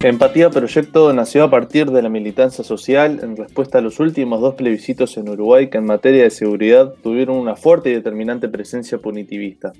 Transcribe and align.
Empatía 0.00 0.48
Proyecto 0.48 1.12
nació 1.12 1.42
a 1.42 1.50
partir 1.50 1.90
de 1.90 2.02
la 2.02 2.08
militancia 2.08 2.62
social 2.62 3.18
en 3.20 3.36
respuesta 3.36 3.78
a 3.78 3.80
los 3.80 3.98
últimos 3.98 4.40
dos 4.40 4.54
plebiscitos 4.54 5.16
en 5.16 5.28
Uruguay 5.28 5.70
que 5.70 5.78
en 5.78 5.86
materia 5.86 6.22
de 6.22 6.30
seguridad 6.30 6.94
tuvieron 7.02 7.36
una 7.36 7.56
fuerte 7.56 7.90
y 7.90 7.94
determinante 7.94 8.48
presencia 8.48 8.98
punitivista. 8.98 9.72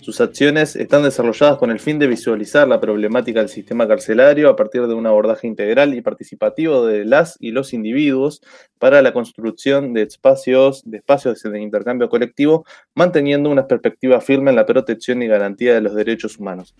Sus 0.00 0.20
acciones 0.20 0.76
están 0.76 1.02
desarrolladas 1.02 1.56
con 1.56 1.70
el 1.70 1.80
fin 1.80 1.98
de 1.98 2.06
visualizar 2.06 2.68
la 2.68 2.78
problemática 2.78 3.40
del 3.40 3.48
sistema 3.48 3.88
carcelario 3.88 4.50
a 4.50 4.56
partir 4.56 4.86
de 4.86 4.92
un 4.92 5.06
abordaje 5.06 5.46
integral 5.46 5.94
y 5.94 6.02
participativo 6.02 6.84
de 6.84 7.06
las 7.06 7.38
y 7.40 7.52
los 7.52 7.72
individuos 7.72 8.42
para 8.78 9.00
la 9.00 9.14
construcción 9.14 9.94
de 9.94 10.02
espacios, 10.02 10.82
de 10.84 10.98
espacios 10.98 11.42
de 11.42 11.58
intercambio 11.58 12.10
colectivo, 12.10 12.66
manteniendo 12.94 13.48
una 13.48 13.66
perspectiva 13.66 14.20
firme 14.20 14.50
en 14.50 14.56
la 14.56 14.66
protección 14.66 15.22
y 15.22 15.26
garantía 15.26 15.72
de 15.72 15.80
los 15.80 15.94
derechos 15.94 16.36
humanos. 16.36 16.74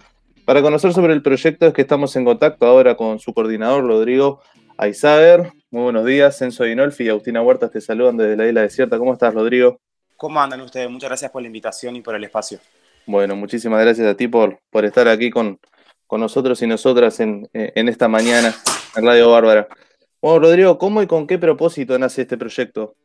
Para 0.44 0.60
conocer 0.60 0.92
sobre 0.92 1.14
el 1.14 1.22
proyecto 1.22 1.66
es 1.66 1.72
que 1.72 1.80
estamos 1.80 2.14
en 2.16 2.26
contacto 2.26 2.66
ahora 2.66 2.96
con 2.96 3.18
su 3.18 3.32
coordinador, 3.32 3.86
Rodrigo 3.86 4.42
Aizager. 4.76 5.50
Muy 5.70 5.84
buenos 5.84 6.04
días, 6.04 6.36
Censo 6.36 6.64
Dinolfi 6.64 7.04
y 7.04 7.08
Agustina 7.08 7.40
Huertas 7.40 7.70
te 7.70 7.80
saludan 7.80 8.18
desde 8.18 8.36
la 8.36 8.46
isla 8.46 8.60
desierta. 8.60 8.98
¿Cómo 8.98 9.14
estás, 9.14 9.32
Rodrigo? 9.32 9.80
¿Cómo 10.18 10.38
andan 10.40 10.60
ustedes? 10.60 10.90
Muchas 10.90 11.08
gracias 11.08 11.30
por 11.30 11.40
la 11.40 11.46
invitación 11.46 11.96
y 11.96 12.02
por 12.02 12.14
el 12.14 12.24
espacio. 12.24 12.58
Bueno, 13.06 13.36
muchísimas 13.36 13.80
gracias 13.80 14.06
a 14.06 14.14
ti 14.14 14.28
por, 14.28 14.60
por 14.70 14.84
estar 14.84 15.08
aquí 15.08 15.30
con, 15.30 15.58
con 16.06 16.20
nosotros 16.20 16.60
y 16.60 16.66
nosotras 16.66 17.20
en, 17.20 17.48
en, 17.54 17.88
esta 17.88 18.08
mañana 18.08 18.54
en 18.96 19.06
Radio 19.06 19.30
Bárbara. 19.30 19.66
Bueno, 20.20 20.40
Rodrigo, 20.40 20.76
¿cómo 20.76 21.02
y 21.02 21.06
con 21.06 21.26
qué 21.26 21.38
propósito 21.38 21.98
nace 21.98 22.22
este 22.22 22.36
proyecto? 22.36 22.96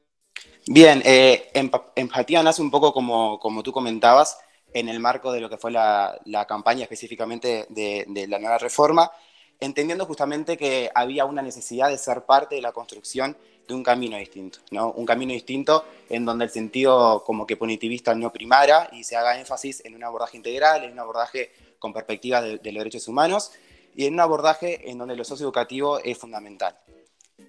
Bien, 0.67 1.01
eh, 1.05 1.49
Empatía 1.95 2.43
nace 2.43 2.61
un 2.61 2.69
poco 2.69 2.91
como, 2.91 3.39
como 3.39 3.63
tú 3.63 3.71
comentabas, 3.71 4.37
en 4.73 4.89
el 4.89 4.99
marco 4.99 5.31
de 5.31 5.41
lo 5.41 5.49
que 5.49 5.57
fue 5.57 5.71
la, 5.71 6.19
campaña 6.47 6.83
específicamente 6.83 7.65
de, 7.69 8.25
la 8.27 8.39
nueva 8.39 8.57
reforma, 8.57 9.11
entendiendo 9.59 10.05
justamente 10.05 10.57
que 10.57 10.89
había 10.93 11.25
una 11.25 11.41
necesidad 11.41 11.89
de 11.89 11.97
ser 11.97 12.23
parte 12.23 12.55
de 12.55 12.61
la 12.61 12.71
construcción 12.71 13.35
de 13.67 13.73
un 13.73 13.83
camino 13.83 14.17
distinto, 14.17 14.59
¿no? 14.71 14.91
Un 14.91 15.05
camino 15.05 15.31
distinto 15.31 15.85
en 16.09 16.25
donde 16.25 16.45
el 16.45 16.51
sentido 16.51 17.23
como 17.23 17.45
que 17.45 17.55
punitivista 17.55 18.15
no 18.15 18.31
primara 18.31 18.89
y 18.93 19.03
se 19.03 19.15
haga 19.15 19.39
énfasis 19.39 19.85
en 19.85 19.95
un 19.95 20.03
abordaje 20.03 20.37
integral, 20.37 20.83
en 20.83 20.93
un 20.93 20.99
abordaje 20.99 21.51
con 21.77 21.93
perspectiva 21.93 22.41
de, 22.41 22.57
de 22.57 22.71
los 22.71 22.81
derechos 22.81 23.07
humanos 23.07 23.51
y 23.95 24.05
en 24.05 24.13
un 24.13 24.21
abordaje 24.21 24.89
en 24.89 24.97
donde 24.97 25.15
lo 25.15 25.23
socioeducativo 25.23 25.99
es 25.99 26.17
fundamental. 26.17 26.79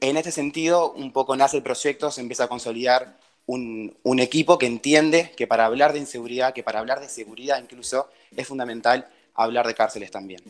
En 0.01 0.17
este 0.17 0.31
sentido, 0.31 0.93
un 0.93 1.13
poco 1.13 1.37
nace 1.37 1.59
el 1.59 1.63
proyecto, 1.63 2.11
se 2.11 2.21
empieza 2.21 2.45
a 2.45 2.49
consolidar 2.49 3.19
un, 3.51 4.21
equipo 4.21 4.59
que 4.59 4.67
entiende 4.67 5.33
que 5.37 5.47
para 5.47 5.67
hablar 5.67 5.93
de 5.93 5.99
inseguridad, 5.99 6.55
que 6.55 6.63
para 6.63 6.79
hablar 6.79 7.01
de 7.01 7.09
seguridad 7.09 7.61
incluso, 7.61 8.09
es 8.37 8.47
fundamental 8.47 9.09
hablar 9.35 9.67
de 9.67 9.75
cárceles 9.75 10.11
también. 10.11 10.41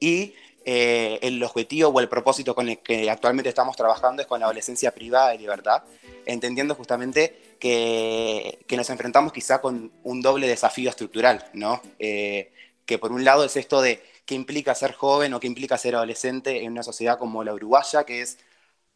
Y 0.00 0.34
eh, 0.64 1.18
el 1.22 1.42
objetivo 1.42 1.90
o 1.90 2.00
el 2.00 2.08
propósito 2.08 2.54
con 2.54 2.68
el 2.68 2.78
que 2.78 3.10
actualmente 3.10 3.50
estamos 3.50 3.76
trabajando 3.76 4.22
es 4.22 4.28
con 4.28 4.40
la 4.40 4.46
adolescencia 4.46 4.92
privada 4.92 5.30
de 5.30 5.38
libertad, 5.38 5.82
entendiendo 6.24 6.74
justamente 6.74 7.56
que, 7.58 8.64
nos 8.70 8.88
enfrentamos 8.90 9.32
quizá 9.32 9.60
con 9.60 9.92
un 10.02 10.22
doble 10.22 10.46
desafío 10.46 10.90
estructural, 10.90 11.44
¿no? 11.52 11.82
Eh, 11.98 12.52
que 12.86 12.98
por 12.98 13.12
un 13.12 13.24
lado 13.24 13.44
es 13.44 13.56
esto 13.56 13.82
de 13.82 14.02
qué 14.24 14.34
implica 14.34 14.74
ser 14.74 14.92
joven 14.92 15.34
o 15.34 15.40
qué 15.40 15.46
implica 15.46 15.76
ser 15.76 15.94
adolescente 15.94 16.64
en 16.64 16.72
una 16.72 16.82
sociedad 16.82 17.18
como 17.18 17.44
la 17.44 17.52
uruguaya, 17.52 18.04
que 18.04 18.22
es 18.22 18.38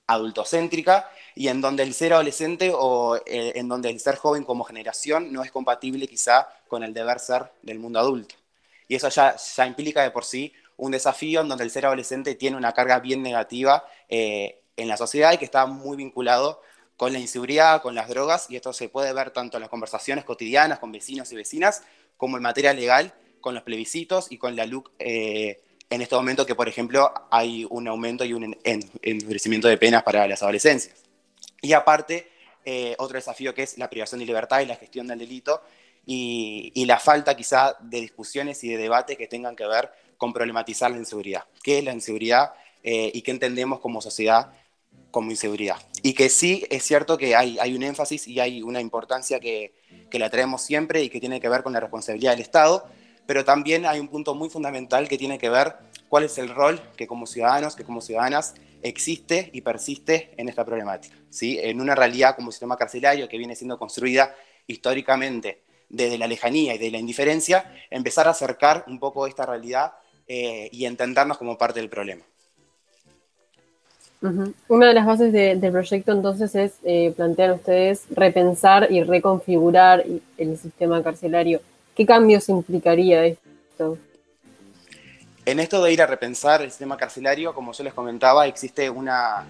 adultocéntrica 0.08 1.08
y 1.36 1.46
en 1.48 1.60
donde 1.60 1.84
el 1.84 1.94
ser 1.94 2.14
adolescente 2.14 2.72
o 2.74 3.16
eh, 3.26 3.52
en 3.54 3.68
donde 3.68 3.90
el 3.90 4.00
ser 4.00 4.16
joven 4.16 4.42
como 4.42 4.64
generación 4.64 5.32
no 5.32 5.44
es 5.44 5.52
compatible 5.52 6.08
quizá 6.08 6.48
con 6.66 6.82
el 6.82 6.92
deber 6.92 7.20
ser 7.20 7.52
del 7.62 7.78
mundo 7.78 8.00
adulto. 8.00 8.34
Y 8.88 8.96
eso 8.96 9.08
ya, 9.08 9.36
ya 9.36 9.66
implica 9.66 10.02
de 10.02 10.10
por 10.10 10.24
sí 10.24 10.52
un 10.76 10.90
desafío 10.92 11.42
en 11.42 11.48
donde 11.48 11.64
el 11.64 11.70
ser 11.70 11.86
adolescente 11.86 12.34
tiene 12.34 12.56
una 12.56 12.72
carga 12.72 12.98
bien 12.98 13.22
negativa 13.22 13.84
eh, 14.08 14.62
en 14.76 14.88
la 14.88 14.96
sociedad 14.96 15.32
y 15.32 15.38
que 15.38 15.44
está 15.44 15.66
muy 15.66 15.96
vinculado 15.96 16.62
con 16.96 17.12
la 17.12 17.18
inseguridad, 17.18 17.82
con 17.82 17.94
las 17.94 18.08
drogas, 18.08 18.46
y 18.48 18.56
esto 18.56 18.72
se 18.72 18.88
puede 18.88 19.12
ver 19.12 19.30
tanto 19.30 19.56
en 19.56 19.60
las 19.60 19.70
conversaciones 19.70 20.24
cotidianas 20.24 20.80
con 20.80 20.90
vecinos 20.90 21.30
y 21.30 21.36
vecinas, 21.36 21.82
como 22.16 22.36
en 22.36 22.42
materia 22.42 22.72
legal, 22.72 23.14
con 23.40 23.54
los 23.54 23.62
plebiscitos 23.62 24.32
y 24.32 24.38
con 24.38 24.56
la 24.56 24.66
LUC 24.66 24.90
eh, 24.98 25.60
en 25.90 26.02
este 26.02 26.14
momento 26.14 26.44
que, 26.44 26.54
por 26.54 26.68
ejemplo, 26.68 27.12
hay 27.30 27.66
un 27.70 27.88
aumento 27.88 28.24
y 28.24 28.32
un 28.32 28.56
endurecimiento 29.02 29.68
de 29.68 29.78
penas 29.78 30.02
para 30.02 30.26
las 30.26 30.42
adolescencias. 30.42 30.96
Y 31.62 31.72
aparte, 31.72 32.30
eh, 32.64 32.94
otro 32.98 33.16
desafío 33.16 33.54
que 33.54 33.62
es 33.62 33.78
la 33.78 33.88
privación 33.88 34.20
de 34.20 34.26
libertad 34.26 34.60
y 34.60 34.66
la 34.66 34.76
gestión 34.76 35.06
del 35.06 35.18
delito 35.18 35.62
y, 36.04 36.84
la 36.86 36.98
falta 36.98 37.36
quizá 37.36 37.76
de 37.80 38.00
discusiones 38.00 38.62
y 38.64 38.68
de 38.68 38.76
debate 38.76 39.16
que 39.16 39.26
tengan 39.26 39.56
que 39.56 39.66
ver 39.66 39.90
con 40.16 40.32
problematizar 40.32 40.90
la 40.90 40.98
inseguridad. 40.98 41.44
¿Qué 41.62 41.78
es 41.78 41.84
la 41.84 41.92
inseguridad 41.92 42.52
eh, 42.82 43.10
y 43.12 43.22
qué 43.22 43.30
entendemos 43.30 43.80
como 43.80 44.00
sociedad 44.00 44.52
como 45.10 45.30
inseguridad? 45.30 45.76
Y 46.02 46.14
que 46.14 46.28
sí 46.28 46.64
es 46.70 46.82
cierto 46.82 47.18
que 47.18 47.36
hay, 47.36 47.58
hay 47.58 47.74
un 47.74 47.82
énfasis 47.82 48.26
y 48.26 48.40
hay 48.40 48.62
una 48.62 48.80
importancia 48.80 49.40
que, 49.40 49.74
que 50.10 50.18
la 50.18 50.30
traemos 50.30 50.62
siempre 50.62 51.02
y 51.02 51.10
que 51.10 51.20
tiene 51.20 51.40
que 51.40 51.48
ver 51.48 51.62
con 51.62 51.72
la 51.72 51.80
responsabilidad 51.80 52.32
del 52.32 52.40
Estado, 52.40 52.86
pero 53.28 53.44
también 53.44 53.84
hay 53.84 54.00
un 54.00 54.08
punto 54.08 54.34
muy 54.34 54.48
fundamental 54.48 55.06
que 55.06 55.18
tiene 55.18 55.36
que 55.36 55.50
ver 55.50 55.74
cuál 56.08 56.24
es 56.24 56.38
el 56.38 56.48
rol 56.48 56.80
que 56.96 57.06
como 57.06 57.26
ciudadanos, 57.26 57.76
que 57.76 57.84
como 57.84 58.00
ciudadanas 58.00 58.54
existe 58.80 59.50
y 59.52 59.60
persiste 59.60 60.30
en 60.38 60.48
esta 60.48 60.64
problemática. 60.64 61.14
¿sí? 61.28 61.58
En 61.60 61.82
una 61.82 61.94
realidad 61.94 62.34
como 62.34 62.50
sistema 62.50 62.78
carcelario 62.78 63.28
que 63.28 63.36
viene 63.36 63.54
siendo 63.54 63.78
construida 63.78 64.34
históricamente 64.66 65.60
desde 65.90 66.16
la 66.16 66.26
lejanía 66.26 66.74
y 66.74 66.78
de 66.78 66.90
la 66.90 66.96
indiferencia, 66.96 67.70
empezar 67.90 68.26
a 68.28 68.30
acercar 68.30 68.84
un 68.86 68.98
poco 68.98 69.26
esta 69.26 69.44
realidad 69.44 69.92
eh, 70.26 70.70
y 70.72 70.86
entendernos 70.86 71.36
como 71.36 71.58
parte 71.58 71.80
del 71.80 71.90
problema. 71.90 72.22
Una 74.68 74.86
de 74.86 74.94
las 74.94 75.04
bases 75.04 75.34
del 75.34 75.70
proyecto 75.70 76.12
entonces 76.12 76.54
es, 76.54 76.78
eh, 76.82 77.12
plantear 77.14 77.52
ustedes, 77.52 78.04
repensar 78.08 78.90
y 78.90 79.02
reconfigurar 79.02 80.02
el 80.38 80.56
sistema 80.56 81.02
carcelario. 81.02 81.60
¿Qué 81.98 82.06
cambios 82.06 82.48
implicaría 82.48 83.24
esto? 83.26 83.98
En 85.44 85.58
esto 85.58 85.82
de 85.82 85.92
ir 85.92 86.00
a 86.00 86.06
repensar 86.06 86.62
el 86.62 86.70
sistema 86.70 86.96
carcelario, 86.96 87.52
como 87.52 87.72
yo 87.72 87.82
les 87.82 87.92
comentaba, 87.92 88.46
existe 88.46 88.88
una, 88.88 89.44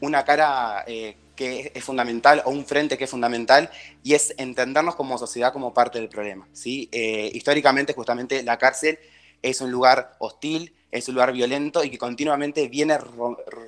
una 0.00 0.24
cara 0.24 0.84
eh, 0.86 1.16
que 1.34 1.72
es 1.74 1.82
fundamental 1.82 2.42
o 2.44 2.50
un 2.50 2.64
frente 2.64 2.96
que 2.96 3.02
es 3.02 3.10
fundamental 3.10 3.70
y 4.04 4.14
es 4.14 4.36
entendernos 4.38 4.94
como 4.94 5.18
sociedad 5.18 5.52
como 5.52 5.74
parte 5.74 5.98
del 5.98 6.08
problema. 6.08 6.46
¿sí? 6.52 6.88
Eh, 6.92 7.28
históricamente, 7.34 7.92
justamente, 7.92 8.44
la 8.44 8.56
cárcel 8.56 8.96
es 9.42 9.60
un 9.60 9.72
lugar 9.72 10.12
hostil, 10.20 10.72
es 10.92 11.08
un 11.08 11.16
lugar 11.16 11.32
violento 11.32 11.82
y 11.82 11.90
que 11.90 11.98
continuamente 11.98 12.68
viene 12.68 12.98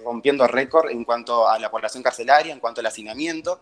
rompiendo 0.04 0.46
récord 0.46 0.90
en 0.90 1.04
cuanto 1.04 1.48
a 1.48 1.58
la 1.58 1.72
población 1.72 2.04
carcelaria, 2.04 2.52
en 2.52 2.60
cuanto 2.60 2.82
al 2.82 2.86
hacinamiento. 2.86 3.60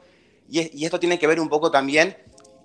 Y, 0.51 0.79
y 0.79 0.85
esto 0.85 1.01
tiene 1.01 1.19
que 1.19 1.27
ver 1.27 1.41
un 1.41 1.49
poco 1.49 1.71
también 1.71 2.15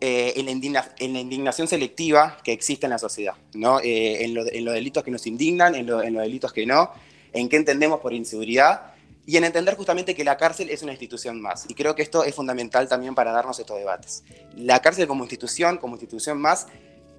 eh, 0.05 0.33
en, 0.35 1.13
la 1.13 1.19
indignación 1.21 1.65
selectiva 1.65 2.37
que 2.43 2.51
existe 2.51 2.85
en 2.85 2.89
la 2.89 2.97
sociedad, 2.97 3.35
¿no? 3.53 3.79
Eh, 3.79 4.25
en, 4.25 4.33
los 4.33 4.73
delitos 4.73 5.01
que 5.01 5.11
nos 5.11 5.25
indignan, 5.25 5.75
en, 5.75 5.85
los 5.85 6.01
delitos 6.01 6.51
que 6.51 6.65
no, 6.65 6.91
en 7.31 7.47
qué 7.47 7.55
entendemos 7.55 8.01
por 8.01 8.11
inseguridad 8.11 8.95
y 9.25 9.37
en 9.37 9.45
entender 9.45 9.77
justamente 9.77 10.13
que 10.13 10.25
la 10.25 10.35
cárcel 10.35 10.69
es 10.71 10.83
una 10.83 10.91
institución 10.91 11.41
más. 11.41 11.63
Y 11.69 11.73
creo 11.73 11.95
que 11.95 12.01
esto 12.01 12.25
es 12.25 12.35
fundamental 12.35 12.89
también 12.89 13.15
para 13.15 13.31
darnos 13.31 13.57
estos 13.59 13.77
debates. 13.77 14.25
La 14.57 14.81
cárcel 14.81 15.07
como 15.07 15.23
institución, 15.23 15.77
como 15.77 15.95
institución 15.95 16.37
más, 16.37 16.67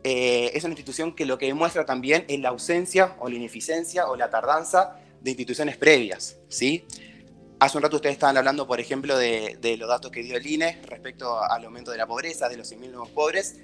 eh, 0.03 0.51
es 0.53 0.63
una 0.65 0.73
institución 0.73 1.15
que 1.15 1.25
lo 1.25 1.39
que 1.39 1.47
demuestra 1.47 1.87
también 1.87 2.27
es 2.29 2.39
la 2.41 2.51
ausencia 2.51 3.17
o 3.19 3.31
la 3.31 3.37
ineficiencia 3.37 4.09
o 4.09 4.17
la 4.17 4.29
tardanza 4.29 4.99
de 5.23 5.31
instituciones 5.31 5.79
previas, 5.79 6.37
¿sí? 6.49 6.85
Hace 7.61 7.79
un 7.79 7.83
rato 7.83 7.97
ustedes 7.97 8.15
estaban 8.15 8.37
hablando, 8.37 8.67
por 8.67 8.81
ejemplo, 8.81 9.17
de, 9.17 9.77
los 9.79 9.89
datos 9.89 10.11
que 10.11 10.23
dio 10.23 10.37
el 10.37 10.47
INE 10.47 10.81
respecto 10.87 11.43
al 11.43 11.65
aumento 11.65 11.91
de 11.91 11.99
la 11.99 12.07
pobreza, 12.07 12.49
de 12.49 12.57
los 12.57 12.71
100.000 12.71 12.91
nuevos 12.91 13.11
pobres. 13.11 13.57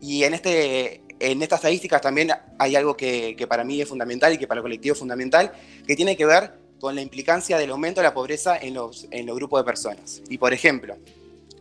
Y 0.00 0.24
en, 0.24 0.34
este, 0.34 1.02
en 1.18 1.42
estas 1.42 1.60
estadísticas 1.60 2.00
también 2.00 2.30
hay 2.58 2.76
algo 2.76 2.96
que, 2.96 3.36
para 3.48 3.64
mí 3.64 3.80
es 3.80 3.88
fundamental 3.88 4.32
y 4.32 4.38
que 4.38 4.46
para 4.46 4.60
el 4.60 4.62
colectivo 4.62 4.92
es 4.92 4.98
fundamental, 4.98 5.52
que 5.86 5.96
tiene 5.96 6.16
que 6.16 6.26
ver 6.26 6.54
con 6.80 6.94
la 6.94 7.02
implicancia 7.02 7.58
del 7.58 7.70
aumento 7.70 8.00
de 8.00 8.04
la 8.04 8.14
pobreza 8.14 8.56
en 8.56 8.74
los, 8.74 9.08
en 9.10 9.26
los 9.26 9.36
grupos 9.36 9.60
de 9.60 9.64
personas. 9.64 10.22
Y 10.28 10.38
por 10.38 10.52
ejemplo, 10.52 10.96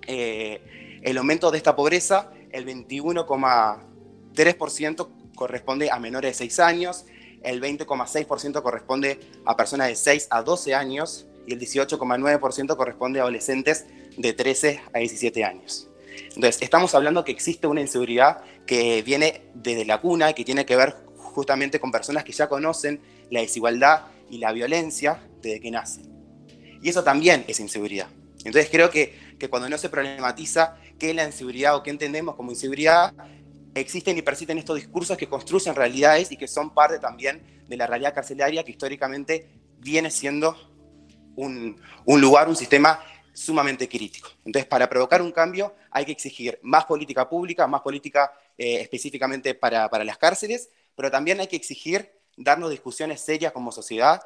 eh, 0.08 1.00
el 1.02 1.18
aumento 1.18 1.50
de 1.52 1.58
esta 1.58 1.75
pobreza, 1.75 2.31
el 2.52 2.66
21,3% 2.66 5.08
corresponde 5.36 5.92
a 5.92 6.00
menores 6.00 6.31
de 6.31 6.36
6 6.36 6.60
años, 6.60 7.06
el 7.44 7.62
20,6% 7.62 8.62
corresponde 8.62 9.20
a 9.46 9.58
personas 9.58 9.90
de 9.90 9.96
6 9.96 10.28
a 10.30 10.44
12 10.44 10.75
años, 10.75 11.25
y 11.45 11.54
el 11.54 11.60
18,9% 11.60 12.75
corresponde 12.75 13.19
a 13.19 13.24
adolescentes 13.24 13.86
de 14.18 14.34
13 14.34 14.81
a 14.94 15.00
17 15.00 15.44
años. 15.44 15.90
Entonces, 16.36 16.62
estamos 16.62 16.94
hablando 16.95 17.24
que 17.24 17.31
existe 17.31 17.68
una 17.68 17.81
inseguridad 17.81 18.42
que 18.66 19.01
viene 19.01 19.42
desde 19.54 19.86
la 19.86 20.00
cuna 20.00 20.30
y 20.30 20.34
que 20.34 20.45
tiene 20.45 20.66
que 20.66 20.75
ver 20.75 20.95
justamente 21.16 21.80
con 21.80 21.92
personas 21.92 22.24
que 22.24 22.31
ya 22.31 22.48
conocen 22.48 23.01
la 23.30 23.42
desigualdad 23.42 24.04
y 24.30 24.38
la 24.38 24.51
violencia 24.51 25.22
desde 25.42 25.60
que 25.60 25.72
nacen. 25.72 26.12
Y 26.81 26.90
eso 26.90 27.04
también 27.04 27.46
es 27.48 27.60
inseguridad. 27.60 28.07
Entonces 28.46 28.69
creo 28.69 28.89
que, 28.89 29.18
que 29.39 29.50
cuando 29.50 29.69
no 29.69 29.78
se 29.78 29.89
problematiza 29.89 30.78
qué 31.00 31.12
es 31.12 31.16
la 31.16 31.25
inseguridad 31.25 31.75
o 31.75 31.84
qué 31.84 31.89
entendemos 31.89 32.36
como 32.36 32.51
inseguridad, 32.51 33.13
existen 33.74 34.18
y 34.18 34.22
persisten 34.22 34.57
estos 34.57 34.75
discursos 34.75 35.18
que 35.18 35.28
construyen 35.28 35.75
realidades 35.75 36.31
y 36.31 36.38
que 36.38 36.48
son 36.48 36.74
parte 36.74 37.00
también 37.00 37.42
de 37.68 37.78
la 37.78 37.88
realidad 37.88 38.13
carcelaria 38.13 38.63
que 38.63 38.72
históricamente 38.72 39.48
viene 39.80 40.12
siendo 40.12 40.56
un, 41.36 41.78
lugar, 42.06 42.48
un 42.48 42.56
sistema 42.56 43.00
sumamente 43.34 43.88
crítico. 43.88 44.30
Entonces, 44.46 44.66
para 44.68 44.90
provocar 44.90 45.22
un 45.22 45.32
cambio 45.32 45.74
hay 45.92 46.06
que 46.06 46.12
exigir 46.12 46.60
más 46.62 46.86
política 46.86 47.28
pública, 47.28 47.68
más 47.68 47.82
política 47.82 48.32
eh, 48.58 48.82
específicamente 48.82 49.56
para, 49.56 49.90
para 49.90 50.04
las 50.04 50.18
cárceles, 50.18 50.70
pero 50.96 51.10
también 51.10 51.40
hay 51.40 51.48
que 51.48 51.56
exigir 51.56 52.12
darnos 52.38 52.70
discusiones 52.70 53.22
serias 53.22 53.52
como 53.52 53.72
sociedad 53.72 54.22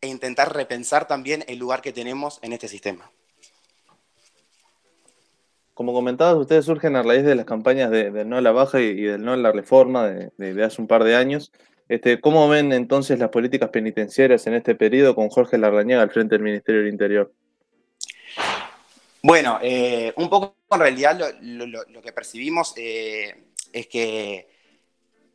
e 0.00 0.08
intentar 0.08 0.54
repensar 0.54 1.06
también 1.06 1.44
el 1.48 1.58
lugar 1.58 1.82
que 1.82 1.92
tenemos 1.92 2.38
en 2.42 2.52
este 2.52 2.68
sistema. 2.68 3.10
Como 5.76 5.92
comentabas, 5.92 6.36
ustedes 6.36 6.64
surgen 6.64 6.96
a 6.96 7.02
raíz 7.02 7.22
de 7.22 7.34
las 7.34 7.44
campañas 7.44 7.90
de, 7.90 8.10
del 8.10 8.26
no 8.26 8.38
a 8.38 8.40
la 8.40 8.50
baja 8.50 8.80
y, 8.80 8.94
del 9.02 9.22
no 9.22 9.34
a 9.34 9.36
la 9.36 9.52
reforma 9.52 10.06
de, 10.06 10.64
hace 10.64 10.80
un 10.80 10.88
par 10.88 11.04
de 11.04 11.14
años. 11.16 11.52
Este, 11.88 12.20
¿Cómo 12.20 12.48
ven 12.48 12.72
entonces 12.72 13.18
las 13.18 13.28
políticas 13.28 13.70
penitenciarias 13.70 14.46
en 14.46 14.54
este 14.54 14.74
periodo 14.74 15.14
con 15.14 15.28
Jorge 15.28 15.56
Larrañaga 15.56 16.02
al 16.02 16.10
frente 16.10 16.34
del 16.34 16.42
Ministerio 16.42 16.80
del 16.80 16.90
Interior? 16.90 17.32
Bueno, 19.22 19.58
eh, 19.62 20.12
un 20.16 20.28
poco 20.28 20.56
en 20.70 20.80
realidad 20.80 21.34
lo, 21.42 22.02
que 22.02 22.12
percibimos 22.12 22.74
eh, 22.76 23.44
es 23.72 23.86
que, 23.86 24.48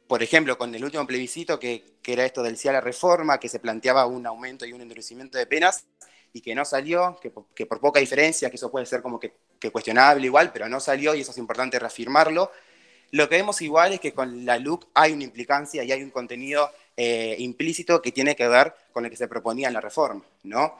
por 0.07 0.21
ejemplo, 0.23 0.57
con 0.57 0.73
el 0.75 0.83
último 0.83 1.07
plebiscito, 1.07 1.57
que, 1.57 1.99
era 2.05 2.25
esto 2.25 2.43
del 2.43 2.57
sí 2.57 2.67
a 2.67 2.73
la 2.73 2.81
reforma, 2.81 3.39
que 3.39 3.47
se 3.47 3.59
planteaba 3.59 4.05
un 4.05 4.25
aumento 4.25 4.65
y 4.65 4.73
un 4.73 4.81
endurecimiento 4.81 5.37
de 5.37 5.45
penas, 5.45 5.85
y 6.33 6.41
que 6.41 6.55
no 6.55 6.65
salió, 6.65 7.17
que, 7.21 7.65
por 7.65 7.79
poca 7.79 7.99
diferencia, 7.99 8.49
que 8.49 8.55
eso 8.55 8.71
puede 8.71 8.85
ser 8.85 9.01
como 9.01 9.19
que 9.19 9.33
cuestionable 9.71 10.25
igual, 10.25 10.51
pero 10.51 10.67
no 10.67 10.79
salió 10.79 11.13
y 11.15 11.21
eso 11.21 11.31
es 11.31 11.37
importante 11.37 11.79
reafirmarlo. 11.79 12.51
Lo 13.11 13.27
que 13.27 13.35
vemos 13.35 13.61
igual 13.61 13.93
es 13.93 13.99
que 13.99 14.13
con 14.13 14.45
la 14.45 14.57
LUC 14.57 14.87
hay 14.93 15.11
una 15.11 15.25
implicancia 15.25 15.83
y 15.83 15.91
hay 15.91 16.01
un 16.01 16.11
contenido 16.11 16.71
eh, 16.95 17.35
implícito 17.39 18.01
que 18.01 18.11
tiene 18.11 18.35
que 18.35 18.47
ver 18.47 18.73
con 18.93 19.03
lo 19.03 19.09
que 19.09 19.17
se 19.17 19.27
proponía 19.27 19.67
en 19.67 19.73
la 19.73 19.81
reforma, 19.81 20.23
¿no? 20.43 20.77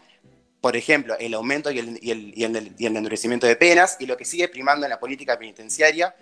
Por 0.62 0.78
ejemplo, 0.78 1.16
el 1.20 1.34
aumento 1.34 1.72
y 1.72 1.80
el, 1.80 2.34
endurecimiento 2.78 3.48
de 3.48 3.56
penas 3.56 3.98
y 4.00 4.06
lo 4.06 4.16
que 4.16 4.26
sigue 4.26 4.48
primando 4.48 4.86
en 4.86 4.92
la 4.92 5.00
política 5.00 5.38
penitenciaria, 5.38 6.16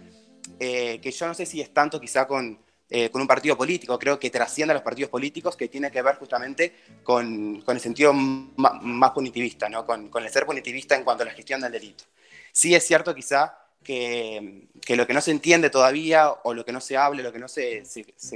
eh, 0.60 1.00
que 1.02 1.12
yo 1.12 1.28
no 1.28 1.34
sé 1.34 1.46
si 1.46 1.60
es 1.62 1.74
tanto 1.74 2.00
quizá 2.00 2.26
con, 2.26 2.58
eh, 2.90 3.10
con 3.10 3.22
un 3.22 3.28
partido 3.28 3.58
político, 3.58 4.00
creo 4.00 4.18
que 4.18 4.30
trasciende 4.30 4.72
a 4.72 4.76
los 4.76 4.84
partidos 4.84 5.12
políticos, 5.12 5.58
que 5.58 5.68
tiene 5.68 5.92
que 5.92 6.02
ver 6.02 6.16
justamente 6.16 6.74
con, 7.04 7.62
con 7.62 7.76
el 7.76 7.82
sentido 7.82 8.14
más, 8.14 9.12
punitivista, 9.12 9.68
¿no? 9.68 9.86
con, 9.86 10.10
con 10.10 10.24
el 10.24 10.32
ser 10.32 10.46
punitivista 10.46 10.96
en 10.96 11.04
cuanto 11.04 11.24
a 11.24 11.28
la 11.28 11.34
gestión 11.34 11.60
del 11.60 11.74
delito. 11.74 12.06
Sí 12.52 12.74
es 12.74 12.88
cierto 12.88 13.14
quizá 13.14 13.59
que, 13.84 14.96
lo 14.96 15.08
que 15.08 15.14
no 15.14 15.22
se 15.22 15.32
entiende 15.32 15.70
todavía 15.70 16.32
o 16.44 16.54
lo 16.54 16.66
que 16.66 16.72
no 16.72 16.82
se 16.82 16.98
habla, 16.98 17.24
lo 17.24 17.32
que 17.32 17.40
no 17.40 17.48
se, 17.48 17.84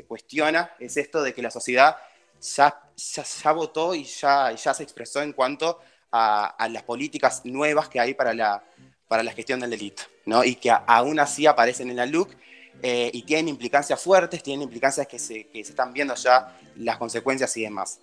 cuestiona 0.08 0.72
es 0.80 0.98
esto 0.98 1.22
de 1.22 1.34
que 1.34 1.42
la 1.42 1.52
sociedad 1.52 1.98
ya, 2.42 2.82
ya, 2.96 3.52
votó 3.52 3.96
y 3.96 4.04
ya, 4.04 4.52
ya 4.52 4.74
se 4.74 4.84
expresó 4.84 5.22
en 5.22 5.34
cuanto 5.34 5.80
a, 6.12 6.68
las 6.70 6.84
políticas 6.84 7.46
nuevas 7.46 7.90
que 7.90 8.00
hay 8.00 8.14
para 8.14 8.34
la, 8.34 8.64
para 9.08 9.24
la 9.24 9.32
gestión 9.32 9.60
del 9.60 9.72
delito, 9.72 10.04
¿no? 10.26 10.44
y 10.44 10.56
que 10.56 10.72
aún 10.72 11.20
así 11.20 11.46
aparecen 11.46 11.90
en 11.90 11.98
la 11.98 12.06
LUC 12.06 12.32
eh, 12.82 13.10
y 13.14 13.24
tienen 13.24 13.50
implicancias 13.50 14.02
fuertes, 14.02 14.44
tienen 14.44 14.64
implicancias 14.64 15.08
que 15.08 15.20
se, 15.20 15.48
que 15.48 15.64
se, 15.64 15.72
están 15.72 15.94
viendo 15.94 16.16
ya 16.16 16.58
las 16.78 16.98
consecuencias 16.98 17.56
y 17.58 17.62
demás. 17.62 18.00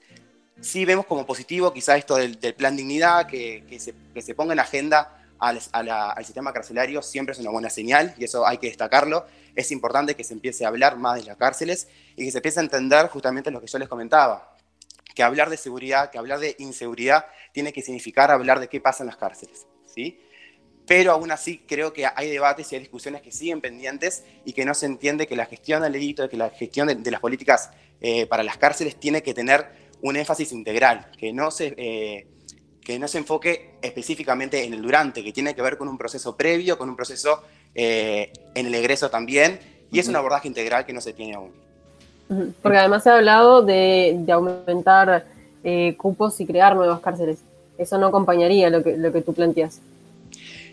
Sí 0.61 0.85
vemos 0.85 1.07
como 1.07 1.27
positivo 1.27 1.73
quizá 1.73 1.97
esto 1.97 2.17
del, 2.17 2.37
plan 2.55 2.77
dignidad, 2.77 3.27
que, 3.27 3.65
que, 3.69 3.81
se, 3.81 3.95
que 4.13 4.23
se 4.23 4.35
ponga 4.35 4.53
en 4.53 4.61
agenda 4.61 5.20
al, 5.41 6.25
sistema 6.25 6.53
carcelario 6.53 7.03
siempre 7.03 7.33
es 7.33 7.39
una 7.39 7.51
buena 7.51 7.71
señal 7.71 8.15
y 8.19 8.25
eso 8.25 8.47
hay 8.47 8.59
que 8.59 8.69
destacarlo. 8.69 9.27
Es 9.57 9.71
importante 9.73 10.15
que 10.15 10.23
se 10.23 10.35
empiece 10.35 10.65
a 10.65 10.69
hablar 10.69 10.97
más 10.97 11.21
de 11.21 11.25
las 11.25 11.37
cárceles 11.37 11.89
y 12.17 12.25
que 12.25 12.31
se 12.31 12.39
empiece 12.39 12.61
a 12.61 12.63
entender 12.63 13.09
justamente 13.09 13.51
lo 13.51 13.61
que 13.61 13.67
yo 13.67 13.79
les 13.79 13.89
comentaba, 13.89 14.55
que 15.15 15.23
hablar 15.23 15.51
de 15.51 15.57
seguridad, 15.57 16.11
que 16.11 16.19
hablar 16.19 16.39
de 16.39 16.57
inseguridad 16.59 17.27
tiene 17.53 17.73
que 17.73 17.83
significar 17.83 18.31
hablar 18.31 18.61
de 18.61 18.69
qué 18.69 18.81
pasa 18.81 19.03
en 19.03 19.09
las 19.09 19.17
cárceles, 19.17 19.67
¿sí? 19.87 20.21
Pero 20.87 21.13
aún 21.13 21.31
así 21.31 21.63
creo 21.67 21.93
que 21.93 22.07
hay 22.07 22.31
debates 22.31 22.71
y 22.73 22.75
hay 22.75 22.81
discusiones 22.81 23.23
que 23.23 23.33
siguen 23.33 23.61
pendientes 23.61 24.25
y 24.45 24.53
que 24.53 24.65
no 24.65 24.75
se 24.75 24.87
entiende 24.87 25.27
que 25.27 25.37
la 25.37 25.47
gestión 25.47 25.83
del 25.83 25.93
delito, 25.93 26.29
que 26.29 26.37
la 26.37 26.51
gestión 26.51 26.89
de, 26.89 27.11
las 27.11 27.21
políticas 27.21 27.71
eh, 28.01 28.27
para 28.27 28.43
las 28.43 28.59
cárceles 28.59 28.99
tiene 28.99 29.23
que 29.23 29.33
tener 29.33 29.69
un 30.03 30.17
énfasis 30.17 30.53
integral, 30.53 31.11
que 31.19 31.33
no 31.33 31.51
se... 31.51 31.75
Eh, 31.77 32.27
que 32.85 32.99
no 32.99 33.09
se 33.09 33.19
enfoque 33.19 33.75
específicamente 33.83 34.65
en 34.65 34.75
el 34.75 34.83
durante, 34.83 35.23
que 35.23 35.33
tiene 35.33 35.55
que 35.55 35.63
ver 35.63 35.77
con 35.77 35.89
un 35.89 35.99
proceso 35.99 36.37
previo, 36.37 36.79
con 36.79 36.89
un 36.89 36.97
proceso 36.97 37.43
eh, 37.75 38.33
en 38.55 38.67
el 38.67 38.75
egreso 38.75 39.11
también, 39.11 39.61
y 39.93 39.99
es 39.99 40.09
un 40.09 40.17
abordaje 40.17 40.49
integral 40.49 40.87
que 40.87 40.93
no 40.93 41.01
se 41.01 41.13
tiene 41.13 41.35
aún. 41.35 41.53
Porque 42.63 42.79
además 42.79 43.03
se 43.03 43.11
ha 43.11 43.17
hablado 43.17 43.63
de, 43.63 44.25
aumentar 44.33 45.27
eh, 45.65 45.97
cupos 45.97 46.41
y 46.41 46.47
crear 46.47 46.77
nuevas 46.77 47.01
cárceles. 47.01 47.39
Eso 47.77 47.99
no 47.99 48.07
acompañaría 48.07 48.71
lo 48.71 48.83
que, 48.83 48.97
lo 48.97 49.13
que 49.13 49.23
tú 49.23 49.35
planteas. 49.35 49.81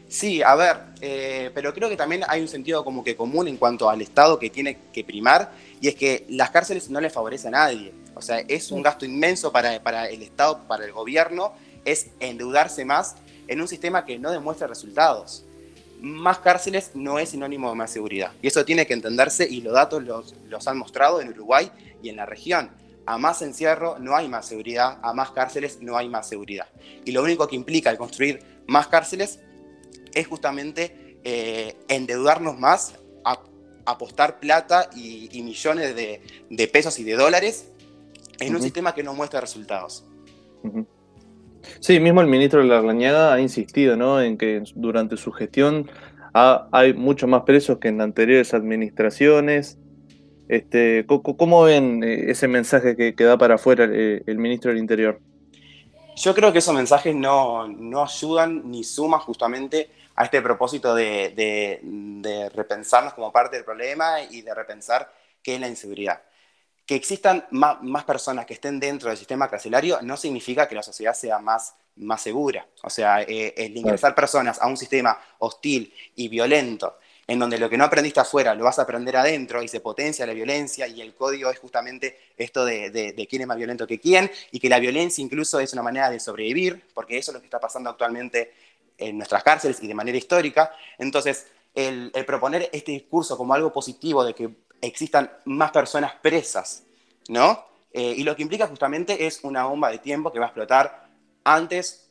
Sí, 0.08 0.42
a 0.42 0.56
ver, 0.56 0.78
eh, 1.02 1.52
pero 1.54 1.74
creo 1.74 1.90
que 1.90 1.98
también 1.98 2.24
hay 2.28 2.42
un 2.42 2.48
sentido 2.48 2.84
como 2.84 3.04
que 3.04 3.16
común 3.16 3.48
en 3.48 3.58
cuanto 3.58 3.90
al 3.90 4.02
Estado 4.02 4.40
que 4.40 4.50
tiene 4.50 4.78
que 4.94 5.04
primar, 5.04 5.52
y 5.82 5.90
es 5.90 5.96
que 5.96 6.26
las 6.30 6.50
cárceles 6.52 6.90
no 6.90 7.02
le 7.02 7.10
favorecen 7.10 7.54
a 7.56 7.66
nadie. 7.66 7.94
O 8.16 8.22
sea, 8.22 8.40
es 8.40 8.72
un 8.72 8.82
gasto 8.82 9.06
inmenso 9.06 9.52
para, 9.52 9.82
para 9.84 10.08
el 10.08 10.22
Estado, 10.22 10.62
para 10.68 10.86
el 10.86 10.92
gobierno, 10.92 11.54
es 11.88 12.08
endeudarse 12.20 12.86
más 12.86 13.16
en 13.48 13.62
un 13.62 13.68
sistema 13.68 14.06
que 14.06 14.20
no 14.20 14.30
demuestra 14.32 14.68
resultados. 14.68 15.46
Más 16.00 16.40
cárceles 16.40 16.92
no 16.94 17.18
es 17.18 17.30
sinónimo 17.30 17.70
de 17.70 17.76
más 17.76 17.92
seguridad. 17.92 18.32
Y 18.42 18.48
eso 18.48 18.64
tiene 18.66 18.86
que 18.86 18.94
entenderse 18.94 19.48
y 19.50 19.62
los 19.62 19.74
datos 19.74 20.04
los, 20.04 20.36
los 20.48 20.68
han 20.68 20.78
mostrado 20.78 21.22
en 21.22 21.30
Uruguay 21.30 21.72
y 22.04 22.10
en 22.10 22.18
la 22.18 22.26
región. 22.26 22.70
A 23.06 23.18
más 23.18 23.42
encierro 23.42 23.98
no 24.00 24.16
hay 24.16 24.28
más 24.28 24.46
seguridad, 24.46 25.00
a 25.02 25.14
más 25.14 25.32
cárceles 25.32 25.80
no 25.82 25.98
hay 25.98 26.10
más 26.10 26.28
seguridad. 26.28 26.68
Y 27.06 27.14
lo 27.14 27.24
único 27.24 27.48
que 27.48 27.56
implica 27.56 27.90
el 27.90 27.98
construir 27.98 28.44
más 28.68 28.88
cárceles 28.88 29.40
es 30.14 30.28
justamente 30.28 31.18
eh, 31.24 31.78
endeudarnos 31.88 32.60
más, 32.60 32.96
apostar 33.86 34.42
plata 34.42 34.90
y, 34.94 35.42
millones 35.42 35.96
de, 35.96 36.68
pesos 36.68 37.00
y 37.00 37.06
de 37.06 37.16
dólares 37.16 37.70
en 38.42 38.54
un 38.54 38.62
sistema 38.62 38.94
que 38.94 39.02
no 39.02 39.14
muestra 39.14 39.40
resultados. 39.40 40.04
Sí, 41.80 42.00
mismo 42.00 42.22
el 42.22 42.28
ministro 42.28 42.62
de 42.62 42.68
la 42.68 42.76
Larrañaga 42.76 43.34
ha 43.34 43.40
insistido 43.40 43.96
¿no? 43.96 44.22
en 44.22 44.38
que 44.38 44.64
durante 44.76 45.18
su 45.18 45.32
gestión 45.32 45.90
hay 46.34 46.94
muchos 46.94 47.28
más 47.28 47.44
presos 47.44 47.80
que 47.80 47.88
en 47.88 48.02
anteriores 48.02 48.54
administraciones. 48.54 49.78
Este, 50.48 51.06
¿Cómo 51.08 51.64
ven 51.64 52.04
eh, 52.04 52.32
ese 52.32 52.48
mensaje 52.48 52.96
que, 52.96 53.24
da 53.24 53.38
para 53.38 53.56
afuera 53.56 53.88
eh, 53.92 54.24
el, 54.26 54.38
ministro 54.38 54.72
del 54.72 54.80
Interior? 54.80 55.20
Yo 56.16 56.34
creo 56.34 56.54
que 56.54 56.60
esos 56.60 56.74
mensajes 56.74 57.16
no, 57.16 57.64
ayudan 58.04 58.70
ni 58.70 58.84
suman 58.84 59.20
justamente 59.20 59.90
a 60.16 60.24
este 60.24 60.42
propósito 60.42 60.96
de 60.96 62.50
repensarnos 62.54 63.14
como 63.14 63.32
parte 63.32 63.58
del 63.58 63.66
problema 63.66 64.22
y 64.22 64.42
de 64.42 64.54
repensar 64.54 65.12
qué 65.44 65.56
es 65.56 65.62
la 65.62 65.68
inseguridad 65.68 66.22
que 66.88 66.96
existan 66.96 67.46
más, 67.52 68.06
personas 68.06 68.46
que 68.46 68.54
estén 68.54 68.80
dentro 68.80 69.10
del 69.10 69.18
sistema 69.18 69.50
carcelario 69.50 70.00
no 70.02 70.16
significa 70.16 70.70
que 70.70 70.74
la 70.74 70.82
sociedad 70.82 71.14
sea 71.14 71.38
más, 71.38 71.76
más 71.98 72.22
segura. 72.22 72.66
O 72.82 72.90
sea, 72.90 73.22
eh, 73.24 73.54
el 73.58 73.76
ingresar 73.76 74.16
personas 74.16 74.60
a 74.62 74.68
un 74.68 74.78
sistema 74.78 75.20
hostil 75.40 75.94
y 76.16 76.30
violento, 76.30 76.98
en 77.28 77.40
donde 77.40 77.58
lo 77.58 77.70
que 77.70 77.78
no 77.78 77.84
aprendiste 77.84 78.22
afuera 78.22 78.56
lo 78.56 78.64
vas 78.64 78.80
a 78.80 78.84
aprender 78.84 79.18
adentro 79.18 79.62
y 79.62 79.68
se 79.68 79.82
potencia 79.82 80.26
la 80.26 80.32
violencia 80.32 80.88
y 80.88 81.02
el 81.02 81.14
código 81.14 81.52
es 81.52 81.60
justamente 81.60 82.18
esto 82.38 82.64
de, 82.64 83.28
quién 83.30 83.42
es 83.42 83.48
más 83.50 83.58
violento 83.58 83.86
que 83.86 84.00
quién 84.00 84.32
y 84.54 84.60
que 84.62 84.70
la 84.70 84.80
violencia 84.80 85.22
incluso 85.22 85.60
es 85.60 85.74
una 85.74 85.84
manera 85.84 86.10
de 86.10 86.22
sobrevivir, 86.22 86.86
porque 86.94 87.18
eso 87.18 87.32
es 87.32 87.34
lo 87.34 87.42
que 87.42 87.48
está 87.48 87.60
pasando 87.60 87.90
actualmente 87.90 88.54
en 88.98 89.18
nuestras 89.18 89.44
cárceles 89.44 89.84
y 89.84 89.88
de 89.88 89.94
manera 89.94 90.18
histórica. 90.18 90.72
Entonces, 90.98 91.48
el 91.76 92.12
proponer 92.26 92.70
este 92.72 92.94
discurso 92.94 93.38
como 93.38 93.54
algo 93.54 93.74
positivo 93.74 94.24
de 94.24 94.34
que 94.34 94.50
existan 94.82 95.32
más 95.46 95.72
personas 95.72 96.14
presas, 96.22 96.84
¿no? 97.30 97.66
Eh, 97.92 98.14
y 98.18 98.24
lo 98.24 98.36
que 98.36 98.44
implica 98.44 98.68
justamente 98.68 99.26
es 99.26 99.40
una 99.44 99.66
bomba 99.66 99.90
de 99.90 99.98
tiempo 99.98 100.32
que 100.32 100.40
va 100.40 100.46
a 100.46 100.50
explotar 100.50 101.10
antes 101.44 102.10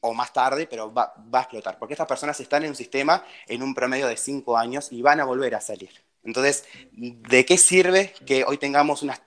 o 0.00 0.12
más 0.14 0.32
tarde, 0.32 0.66
pero 0.66 0.92
va, 0.92 1.14
a 1.32 1.40
explotar, 1.40 1.78
porque 1.78 1.94
estas 1.94 2.08
personas 2.08 2.38
están 2.40 2.64
en 2.64 2.70
un 2.70 2.76
sistema 2.76 3.24
en 3.46 3.62
un 3.62 3.74
promedio 3.74 4.08
de 4.08 4.16
cinco 4.16 4.56
años 4.56 4.90
y 4.90 5.00
van 5.00 5.20
a 5.20 5.24
volver 5.24 5.54
a 5.54 5.60
salir. 5.60 5.90
Entonces, 6.24 6.64
¿de 6.92 7.44
qué 7.44 7.56
sirve 7.56 8.12
que 8.26 8.44
hoy 8.44 8.58
tengamos 8.58 9.02
unas 9.02 9.22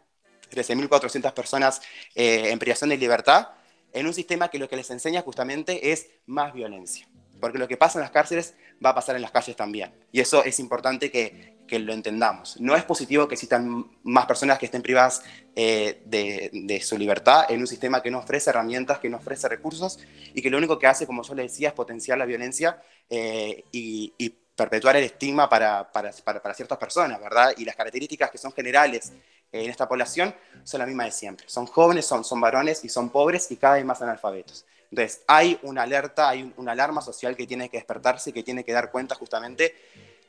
13.400 0.52 1.34
personas 1.34 1.82
eh, 2.14 2.50
en 2.50 2.60
privación 2.60 2.90
de 2.90 2.98
libertad 2.98 3.50
en 3.94 4.06
un 4.06 4.14
sistema 4.14 4.50
que 4.50 4.60
lo 4.60 4.68
que 4.68 4.76
les 4.76 4.90
enseña 4.92 5.22
justamente 5.22 5.92
es 5.92 6.08
más 6.26 6.54
violencia? 6.54 7.08
Porque 7.40 7.58
lo 7.58 7.68
que 7.68 7.78
pasa 7.78 8.00
en 8.00 8.04
las 8.04 8.12
cárceles 8.12 8.56
va 8.84 8.90
a 8.90 8.96
pasar 8.96 9.16
en 9.16 9.22
las 9.22 9.32
calles 9.32 9.56
también. 9.56 9.94
Y 10.12 10.20
eso 10.20 10.44
es 10.44 10.60
importante 10.60 11.10
que, 11.12 11.55
que 11.68 11.80
lo 11.80 11.94
entendamos. 11.94 12.60
No 12.60 12.76
es 12.76 12.84
positivo 12.84 13.28
que 13.28 13.36
existan 13.36 13.88
más 14.04 14.26
personas 14.26 14.60
que 14.60 14.66
estén 14.66 14.82
privadas 14.82 15.24
eh, 15.56 16.02
de, 16.06 16.82
su 16.82 16.98
libertad 16.98 17.46
en 17.50 17.62
un 17.62 17.68
sistema 17.68 18.02
que 18.02 18.12
no 18.12 18.20
ofrece 18.20 18.50
herramientas, 18.50 19.00
que 19.00 19.10
no 19.10 19.18
ofrece 19.18 19.48
recursos 19.48 20.00
y 20.34 20.42
que 20.42 20.50
lo 20.50 20.58
único 20.58 20.78
que 20.78 20.88
hace, 20.88 21.06
como 21.06 21.24
yo 21.24 21.34
le 21.34 21.44
decía, 21.44 21.70
es 21.70 21.74
potenciar 21.74 22.18
la 22.18 22.26
violencia 22.26 22.82
eh, 23.10 23.64
y, 23.72 24.14
perpetuar 24.56 24.96
el 24.96 25.04
estigma 25.04 25.50
para, 25.50 25.92
para, 25.92 26.14
para, 26.14 26.54
ciertas 26.54 26.78
personas, 26.78 27.20
¿verdad? 27.20 27.54
Y 27.58 27.66
las 27.66 27.76
características 27.76 28.32
que 28.32 28.38
son 28.38 28.54
generales 28.54 29.12
en 29.52 29.70
esta 29.70 29.86
población 29.86 30.34
son 30.64 30.80
las 30.80 30.88
mismas 30.88 31.08
de 31.08 31.12
siempre. 31.12 31.46
Son 31.50 31.66
jóvenes, 31.66 32.06
son, 32.06 32.24
son 32.24 32.40
varones 32.40 32.86
y 32.86 32.88
son 32.88 33.10
pobres 33.10 33.52
y 33.52 33.58
cada 33.58 33.76
vez 33.76 33.84
más 33.84 34.02
analfabetos. 34.02 34.66
Entonces, 34.92 35.24
hay 35.28 35.60
una 35.64 35.84
alerta, 35.84 36.30
hay 36.30 36.54
una 36.58 36.72
alarma 36.72 37.02
social 37.02 37.36
que 37.36 37.46
tiene 37.46 37.70
que 37.70 37.76
despertarse 37.76 38.30
y 38.30 38.34
que 38.34 38.44
tiene 38.44 38.64
que 38.64 38.72
dar 38.72 38.92
cuenta 38.92 39.16
justamente 39.16 39.76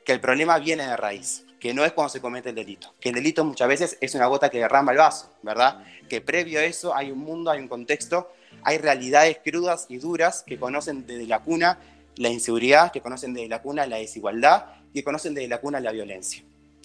que 0.06 0.12
el 0.12 0.20
problema 0.20 0.58
viene 0.58 0.86
de 0.86 0.96
raíz, 0.96 1.44
que 1.58 1.75
no 1.75 1.84
es 1.84 1.92
cuando 1.92 2.10
se 2.10 2.20
comete 2.20 2.50
el 2.50 2.54
delito, 2.54 2.94
que 3.00 3.08
el 3.10 3.16
delito 3.16 3.44
muchas 3.44 3.68
veces 3.68 3.98
es 4.00 4.14
una 4.14 4.26
gota 4.26 4.48
que 4.48 4.58
derrama 4.58 4.92
el 4.92 4.98
vaso, 4.98 5.32
¿verdad? 5.42 5.84
Que 6.08 6.20
previo 6.20 6.60
a 6.60 6.64
eso 6.64 6.94
hay 6.94 7.10
un 7.10 7.18
mundo, 7.18 7.50
hay 7.50 7.58
un 7.58 7.68
contexto, 7.68 8.32
hay 8.62 8.78
realidades 8.78 9.38
crudas 9.44 9.86
y 9.88 9.98
duras 9.98 10.44
que 10.46 10.58
conocen 10.58 11.06
desde 11.06 11.26
la 11.26 11.40
cuna 11.40 11.80
la 12.14 12.28
inseguridad, 12.28 12.92
que 12.92 13.02
conocen 13.02 13.34
desde 13.34 13.48
la 13.48 13.60
cuna 13.60 13.86
la 13.86 13.96
desigualdad 13.96 14.76
que 14.96 15.04
conocen 15.04 15.34
desde 15.34 15.48
la 15.48 15.60
cuna 15.60 15.78
la 15.78 15.92
violencia. 15.92 16.42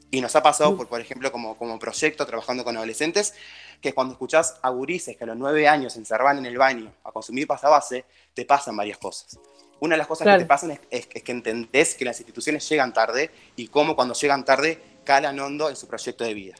Y 0.09 0.19
nos 0.19 0.35
ha 0.35 0.43
pasado, 0.43 0.75
por, 0.75 0.89
por 0.89 0.99
ejemplo, 0.99 1.31
como, 1.31 1.55
como 1.57 1.79
proyecto, 1.79 2.25
trabajando 2.25 2.65
con 2.65 2.75
adolescentes, 2.75 3.33
que 3.79 3.93
cuando 3.93 4.13
escuchás 4.13 4.57
a 4.61 4.69
gurises 4.69 5.15
que 5.15 5.23
a 5.23 5.27
los 5.27 5.37
nueve 5.37 5.65
años 5.69 5.93
se 5.93 5.99
encerraban 5.99 6.37
en 6.39 6.45
el 6.45 6.57
baño 6.57 6.91
a 7.05 7.13
consumir 7.13 7.47
pasta 7.47 7.69
base, 7.69 8.03
te 8.33 8.43
pasan 8.43 8.75
varias 8.75 8.97
cosas. 8.97 9.39
Una 9.81 9.95
de 9.95 9.97
las 9.97 10.07
cosas 10.07 10.27
que 10.27 10.43
te 10.43 10.45
pasan 10.45 10.79
es, 10.91 11.07
que 11.07 11.31
entendés 11.31 11.95
que 11.95 12.05
las 12.05 12.19
instituciones 12.19 12.69
llegan 12.69 12.93
tarde 12.93 13.31
y 13.55 13.67
cómo 13.67 13.95
cuando 13.95 14.13
llegan 14.13 14.45
tarde 14.45 14.77
calan 15.03 15.39
hondo 15.39 15.69
en 15.69 15.75
su 15.75 15.87
proyecto 15.87 16.23
de 16.23 16.35
vida. 16.35 16.53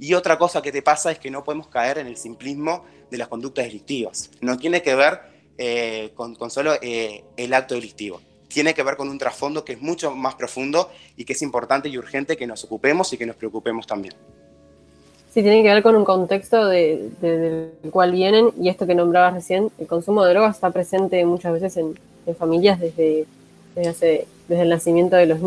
Y 0.00 0.14
otra 0.14 0.36
cosa 0.36 0.60
que 0.60 0.72
te 0.72 0.82
pasa 0.82 1.12
es 1.12 1.20
que 1.20 1.30
no 1.30 1.44
podemos 1.44 1.68
caer 1.68 1.98
en 1.98 2.08
el 2.08 2.16
simplismo 2.16 2.84
de 3.12 3.18
las 3.18 3.28
conductas 3.28 3.66
delictivas. 3.66 4.28
No 4.40 4.58
tiene 4.58 4.82
que 4.82 4.96
ver 4.96 5.20
eh, 5.56 6.10
con, 6.16 6.36
solo 6.50 6.72
eh, 6.82 7.22
el 7.36 7.54
acto 7.54 7.76
delictivo. 7.76 8.20
Tiene 8.48 8.74
que 8.74 8.82
ver 8.82 8.96
con 8.96 9.08
un 9.08 9.18
trasfondo 9.18 9.64
que 9.64 9.74
es 9.74 9.80
mucho 9.80 10.10
más 10.10 10.34
profundo 10.34 10.90
y 11.16 11.24
que 11.24 11.34
es 11.34 11.42
importante 11.42 11.88
y 11.88 11.96
urgente 11.96 12.36
que 12.36 12.48
nos 12.48 12.64
ocupemos 12.64 13.12
y 13.12 13.16
que 13.16 13.24
nos 13.24 13.36
preocupemos 13.36 13.86
también. 13.86 14.14
Sí, 15.32 15.42
tiene 15.42 15.62
que 15.62 15.72
ver 15.72 15.82
con 15.84 15.94
un 15.94 16.04
contexto 16.04 16.66
de, 16.66 17.10
del 17.20 17.92
cual 17.92 18.10
vienen 18.10 18.50
y 18.60 18.68
esto 18.68 18.84
que 18.84 18.96
nombrabas 18.96 19.34
recién, 19.34 19.70
el 19.78 19.86
consumo 19.86 20.24
de 20.24 20.32
drogas 20.32 20.56
está 20.56 20.72
presente 20.72 21.24
muchas 21.24 21.52
veces 21.52 21.76
en, 21.76 21.94
en 22.26 22.36
familias 22.36 22.80
desde, 22.80 23.26
desde, 23.74 24.26
el 24.48 24.68
nacimiento 24.68 25.16
de 25.16 25.26
los, 25.26 25.38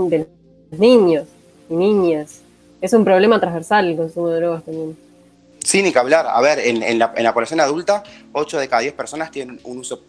niños 0.72 1.28
y 1.70 1.76
niñas. 1.76 2.42
Es 2.82 2.94
un 2.94 3.06
problema 3.06 3.40
transversal 3.40 3.88
el 3.88 3.98
consumo 3.98 4.30
de 4.30 4.40
drogas 4.40 4.64
también. 4.64 4.98
Sí, 5.64 5.82
ni 5.82 5.92
que 5.92 6.00
hablar. 6.00 6.28
A 6.30 6.40
ver, 6.42 6.60
en, 6.60 7.00
la, 7.00 7.34
población 7.34 7.60
adulta, 7.60 8.04
8 8.34 8.60
de 8.60 8.68
cada 8.68 8.82
10 8.82 8.94
personas 8.94 9.32
tienen 9.32 9.60
un 9.64 9.80
uso 9.80 10.02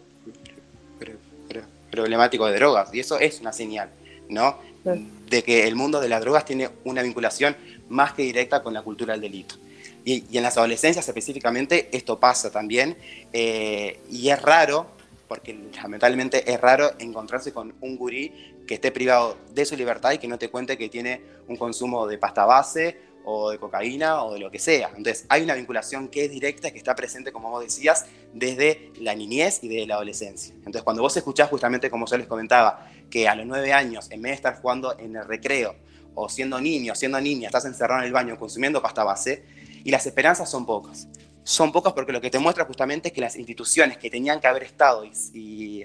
problemático 1.90 2.46
de 2.46 2.54
drogas. 2.56 2.90
Y 2.92 3.00
eso 3.00 3.18
es 3.18 3.40
una 3.40 3.52
señal, 3.52 3.90
¿no? 4.28 4.58
De 4.84 5.42
que 5.42 5.66
el 5.66 5.74
mundo 5.74 6.00
de 6.00 6.08
las 6.08 6.20
drogas 6.20 6.44
tiene 6.44 6.70
una 6.84 7.02
vinculación 7.02 7.56
más 7.88 8.12
que 8.12 8.22
directa 8.22 8.62
con 8.62 8.74
la 8.74 8.82
cultura 8.82 9.14
del 9.14 9.22
delito. 9.22 9.56
Y, 10.04 10.36
en 10.36 10.42
las 10.42 10.56
adolescencias 10.56 11.06
específicamente 11.08 11.88
esto 11.92 12.18
pasa 12.18 12.50
también. 12.50 12.96
Eh, 13.32 14.00
y 14.10 14.28
es 14.28 14.40
raro 14.40 14.97
porque 15.28 15.70
lamentablemente 15.76 16.50
es 16.50 16.60
raro 16.60 16.90
encontrarse 16.98 17.52
con 17.52 17.74
un 17.80 17.96
gurí 17.96 18.54
que 18.66 18.74
esté 18.74 18.90
privado 18.90 19.36
de 19.52 19.64
su 19.64 19.76
libertad 19.76 20.12
y 20.12 20.18
que 20.18 20.26
no 20.26 20.38
te 20.38 20.50
cuente 20.50 20.76
que 20.78 20.88
tiene 20.88 21.20
un 21.46 21.56
consumo 21.56 22.06
de 22.06 22.18
pasta 22.18 22.44
base 22.46 23.08
o 23.24 23.50
de 23.50 23.58
cocaína 23.58 24.24
o 24.24 24.32
de 24.32 24.40
lo 24.40 24.50
que 24.50 24.58
sea. 24.58 24.88
Entonces 24.96 25.26
hay 25.28 25.42
una 25.42 25.54
vinculación 25.54 26.08
que 26.08 26.24
es 26.24 26.30
directa, 26.30 26.70
que 26.70 26.78
está 26.78 26.96
presente, 26.96 27.30
como 27.30 27.50
vos 27.50 27.62
decías, 27.62 28.06
desde 28.32 28.90
la 29.00 29.14
niñez 29.14 29.62
y 29.62 29.68
desde 29.68 29.86
la 29.86 29.96
adolescencia. 29.96 30.54
Entonces 30.56 30.82
cuando 30.82 31.02
vos 31.02 31.14
escuchás 31.16 31.50
justamente, 31.50 31.90
como 31.90 32.06
yo 32.06 32.16
les 32.16 32.26
comentaba, 32.26 32.90
que 33.10 33.28
a 33.28 33.34
los 33.34 33.46
nueve 33.46 33.72
años, 33.72 34.10
en 34.10 34.22
vez 34.22 34.30
de 34.30 34.36
estar 34.36 34.60
jugando 34.60 34.98
en 34.98 35.16
el 35.16 35.26
recreo, 35.26 35.76
o 36.14 36.28
siendo 36.28 36.60
niño, 36.60 36.94
siendo 36.94 37.20
niña, 37.20 37.46
estás 37.46 37.64
encerrado 37.66 38.00
en 38.00 38.06
el 38.06 38.12
baño 38.12 38.38
consumiendo 38.38 38.82
pasta 38.82 39.04
base, 39.04 39.44
y 39.84 39.90
las 39.90 40.04
esperanzas 40.06 40.50
son 40.50 40.66
pocas 40.66 41.06
son 41.48 41.72
pocas 41.72 41.94
porque 41.94 42.12
lo 42.12 42.20
que 42.20 42.28
te 42.28 42.38
muestra 42.38 42.66
justamente 42.66 43.08
es 43.08 43.14
que 43.14 43.22
las 43.22 43.34
instituciones 43.36 43.96
que 43.96 44.10
tenían 44.10 44.38
que 44.38 44.46
haber 44.46 44.64
estado 44.64 45.02
y, 45.32 45.82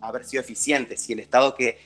haber 0.00 0.24
sido 0.24 0.40
eficientes 0.40 1.10
y 1.10 1.14
el 1.14 1.18
Estado 1.18 1.52
que, 1.56 1.76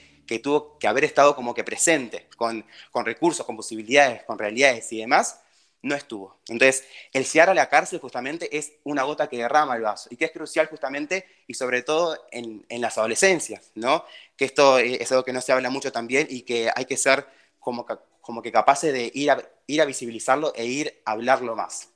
tuvo 0.42 0.78
que 0.78 0.86
haber 0.86 1.04
estado 1.04 1.34
como 1.34 1.54
que 1.54 1.64
presente, 1.64 2.28
con, 2.36 2.66
con, 2.90 3.06
recursos, 3.06 3.46
con 3.46 3.56
posibilidades, 3.56 4.24
con 4.24 4.38
realidades 4.38 4.92
y 4.92 4.98
demás, 4.98 5.40
no 5.80 5.94
estuvo. 5.94 6.36
Entonces, 6.48 6.84
el 7.14 7.24
CIAR 7.24 7.48
a 7.48 7.54
la 7.54 7.70
cárcel 7.70 7.98
justamente 7.98 8.54
es 8.58 8.74
una 8.84 9.04
gota 9.04 9.26
que 9.26 9.38
derrama 9.38 9.74
el 9.76 9.82
vaso 9.82 10.10
y 10.10 10.16
que 10.16 10.26
es 10.26 10.30
crucial 10.30 10.66
justamente 10.66 11.24
y 11.46 11.54
sobre 11.54 11.82
todo 11.82 12.18
en, 12.30 12.66
en 12.68 12.82
las 12.82 12.98
adolescencias, 12.98 13.70
¿no? 13.74 14.04
Que 14.36 14.44
esto 14.44 14.78
es 14.78 15.10
algo 15.12 15.24
que 15.24 15.32
no 15.32 15.40
se 15.40 15.52
habla 15.52 15.70
mucho 15.70 15.90
también 15.90 16.26
y 16.28 16.42
que 16.42 16.70
hay 16.74 16.84
que 16.84 16.98
ser 16.98 17.26
como, 17.58 17.86
como 18.20 18.42
que 18.42 18.52
capaces 18.52 18.92
de 18.92 19.10
ir 19.14 19.34
ir 19.66 19.80
a 19.80 19.86
visibilizarlo 19.86 20.52
e 20.54 20.66
ir 20.66 21.00
a 21.06 21.12
hablarlo 21.12 21.56
más. 21.56 21.93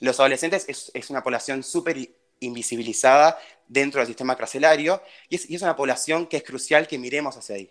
Los 0.00 0.18
adolescentes 0.18 0.64
es, 0.66 1.10
una 1.10 1.22
población 1.22 1.62
súper 1.62 2.10
invisibilizada 2.40 3.38
dentro 3.68 4.00
del 4.00 4.08
sistema 4.08 4.34
carcelario 4.34 5.02
y 5.28 5.36
es, 5.36 5.62
una 5.62 5.76
población 5.76 6.26
que 6.26 6.38
es 6.38 6.42
crucial 6.42 6.88
que 6.88 6.98
miremos 6.98 7.36
hacia 7.36 7.56
ahí. 7.56 7.70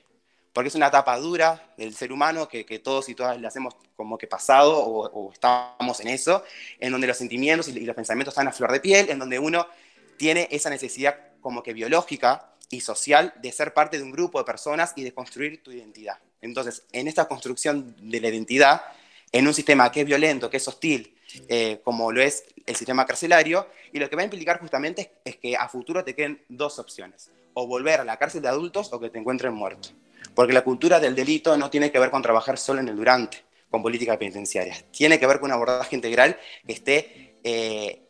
Porque 0.53 0.69
es 0.69 0.75
una 0.75 0.87
etapa 0.87 1.17
dura 1.17 1.73
del 1.77 1.95
ser 1.95 2.11
humano 2.11 2.47
que, 2.47 2.63
todos 2.79 3.09
y 3.09 3.15
todas 3.15 3.39
le 3.39 3.47
hacemos 3.47 3.75
como 3.95 4.17
que 4.17 4.27
pasado 4.27 4.77
o, 4.79 5.31
estamos 5.33 5.99
en 5.99 6.07
eso, 6.07 6.43
en 6.79 6.91
donde 6.91 7.07
los 7.07 7.17
sentimientos 7.17 7.67
y, 7.67 7.79
los 7.81 7.95
pensamientos 7.95 8.33
están 8.33 8.47
a 8.47 8.51
flor 8.51 8.71
de 8.71 8.79
piel, 8.79 9.09
en 9.09 9.19
donde 9.19 9.39
uno 9.39 9.67
tiene 10.17 10.47
esa 10.51 10.69
necesidad 10.69 11.17
como 11.41 11.63
que 11.63 11.73
biológica 11.73 12.53
y 12.69 12.81
social 12.81 13.33
de 13.41 13.51
ser 13.51 13.73
parte 13.73 13.97
de 13.97 14.03
un 14.03 14.11
grupo 14.11 14.37
de 14.37 14.45
personas 14.45 14.93
y 14.95 15.03
de 15.03 15.13
construir 15.13 15.63
tu 15.63 15.71
identidad. 15.71 16.19
Entonces, 16.41 16.83
en 16.91 17.07
esta 17.07 17.27
construcción 17.27 17.95
de 17.99 18.21
la 18.21 18.29
identidad, 18.29 18.81
en 19.31 19.47
un 19.47 19.53
sistema 19.53 19.91
que 19.91 20.01
es 20.01 20.05
violento, 20.05 20.49
que 20.49 20.57
es 20.57 20.67
hostil, 20.67 21.15
eh, 21.47 21.79
como 21.83 22.11
lo 22.11 22.21
es 22.21 22.43
el 22.65 22.75
sistema 22.75 23.05
carcelario, 23.05 23.67
y 23.91 23.99
lo 23.99 24.09
que 24.09 24.15
va 24.15 24.23
a 24.23 24.25
implicar 24.25 24.59
justamente 24.59 25.11
es, 25.23 25.37
que 25.37 25.55
a 25.55 25.67
futuro 25.69 26.03
te 26.03 26.15
queden 26.15 26.43
dos 26.49 26.79
opciones, 26.79 27.31
o 27.53 27.67
volver 27.67 28.01
a 28.01 28.03
la 28.03 28.17
cárcel 28.17 28.41
de 28.41 28.47
adultos 28.47 28.91
o 28.91 28.99
que 28.99 29.09
te 29.09 29.19
encuentren 29.19 29.53
muerto. 29.53 29.89
Porque 30.33 30.53
la 30.53 30.63
cultura 30.63 30.99
del 30.99 31.15
delito 31.15 31.55
no 31.57 31.69
tiene 31.69 31.91
que 31.91 31.99
ver 31.99 32.11
con 32.11 32.21
trabajar 32.21 32.57
solo 32.57 32.79
en 32.79 32.87
el 32.87 32.95
durante, 32.95 33.43
con 33.69 33.81
políticas 33.81 34.17
penitenciarias, 34.17 34.85
tiene 34.91 35.19
que 35.19 35.27
ver 35.27 35.39
con 35.39 35.49
un 35.49 35.53
abordaje 35.53 35.95
integral 35.95 36.37
que 36.65 36.73
esté 36.73 37.35
eh, 37.43 38.01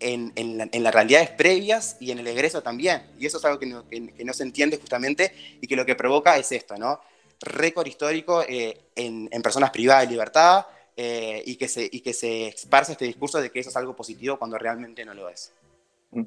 en, 0.00 0.82
las 0.82 0.94
realidades 0.94 1.30
previas 1.30 1.96
y 2.00 2.10
en 2.10 2.20
el 2.20 2.26
egreso 2.26 2.62
también. 2.62 3.02
Y 3.18 3.26
eso 3.26 3.38
es 3.38 3.44
algo 3.44 3.58
que 3.58 3.66
no, 3.66 3.86
que 3.88 4.24
no, 4.24 4.32
se 4.32 4.42
entiende 4.42 4.78
justamente 4.78 5.32
y 5.60 5.66
que 5.66 5.76
lo 5.76 5.84
que 5.84 5.94
provoca 5.94 6.36
es 6.38 6.52
esto, 6.52 6.76
¿no? 6.76 7.00
Récord 7.40 7.86
histórico 7.86 8.42
eh, 8.48 8.76
en, 8.96 9.28
personas 9.42 9.70
privadas 9.70 10.04
de 10.04 10.12
libertad, 10.12 10.66
eh, 10.96 11.42
y, 11.46 11.54
que 11.54 11.68
se, 11.68 11.88
y 11.90 12.00
que 12.00 12.12
se 12.12 12.48
esparce 12.48 12.92
este 12.92 13.04
discurso 13.04 13.40
de 13.40 13.50
que 13.50 13.60
eso 13.60 13.70
es 13.70 13.76
algo 13.76 13.94
positivo 13.94 14.36
cuando 14.36 14.58
realmente 14.58 15.04
no 15.04 15.14
lo 15.14 15.28
es. 15.28 15.52
Mm. 16.10 16.24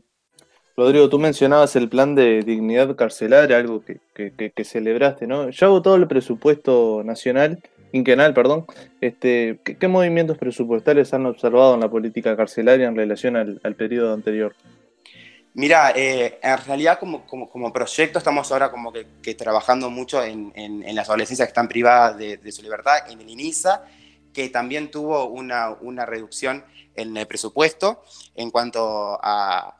Rodrigo, 0.77 1.09
tú 1.09 1.19
mencionabas 1.19 1.75
el 1.75 1.89
plan 1.89 2.15
de 2.15 2.41
dignidad 2.43 2.95
carcelaria, 2.95 3.57
algo 3.57 3.83
que, 3.83 3.99
que, 4.15 4.63
celebraste, 4.63 5.27
¿no? 5.27 5.49
Ya 5.49 5.67
todo 5.67 5.95
el 5.95 6.07
presupuesto 6.07 7.03
nacional, 7.03 7.61
quinquenal, 7.91 8.33
perdón. 8.33 8.65
Este, 9.01 9.59
¿qué, 9.63 9.87
movimientos 9.89 10.37
presupuestarios 10.37 11.13
han 11.13 11.25
observado 11.25 11.73
en 11.73 11.81
la 11.81 11.89
política 11.89 12.37
carcelaria 12.37 12.87
en 12.87 12.95
relación 12.95 13.35
al, 13.35 13.75
periodo 13.75 14.13
anterior? 14.13 14.55
Mira, 15.53 15.91
eh, 15.93 16.39
en 16.41 16.57
realidad 16.59 16.97
como, 16.97 17.25
como, 17.25 17.73
proyecto 17.73 18.19
estamos 18.19 18.49
ahora 18.51 18.71
como 18.71 18.93
que, 18.93 19.35
trabajando 19.35 19.89
mucho 19.89 20.23
en, 20.23 20.53
en, 20.55 20.95
las 20.95 21.09
adolescencias 21.09 21.47
que 21.47 21.51
están 21.51 21.67
privadas 21.67 22.17
de, 22.17 22.51
su 22.53 22.61
libertad, 22.61 23.09
en 23.09 23.19
el 23.19 23.29
INISA, 23.29 23.83
que 24.33 24.47
también 24.47 24.89
tuvo 24.89 25.25
una, 25.25 25.71
una 25.81 26.05
reducción 26.05 26.63
en 26.95 27.17
el 27.17 27.27
presupuesto 27.27 28.01
en 28.35 28.49
cuanto 28.49 29.19
a, 29.21 29.75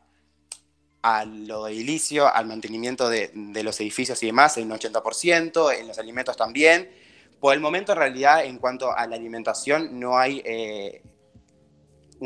a 1.02 1.24
lo 1.24 1.66
edilicio, 1.68 2.32
al 2.32 2.46
mantenimiento 2.46 3.08
de, 3.08 3.30
de, 3.32 3.62
los 3.62 3.80
edificios 3.80 4.22
y 4.22 4.26
demás, 4.26 4.58
en 4.58 4.70
un 4.70 4.78
80%, 4.78 5.74
en 5.78 5.88
los 5.88 5.98
alimentos 5.98 6.36
también. 6.36 6.90
Por 7.40 7.54
el 7.54 7.60
momento, 7.60 7.92
en 7.92 7.98
realidad, 7.98 8.44
en 8.44 8.58
cuanto 8.58 8.94
a 8.94 9.06
la 9.06 9.16
alimentación, 9.16 9.98
no 9.98 10.18
hay 10.18 10.42
eh, 10.44 11.02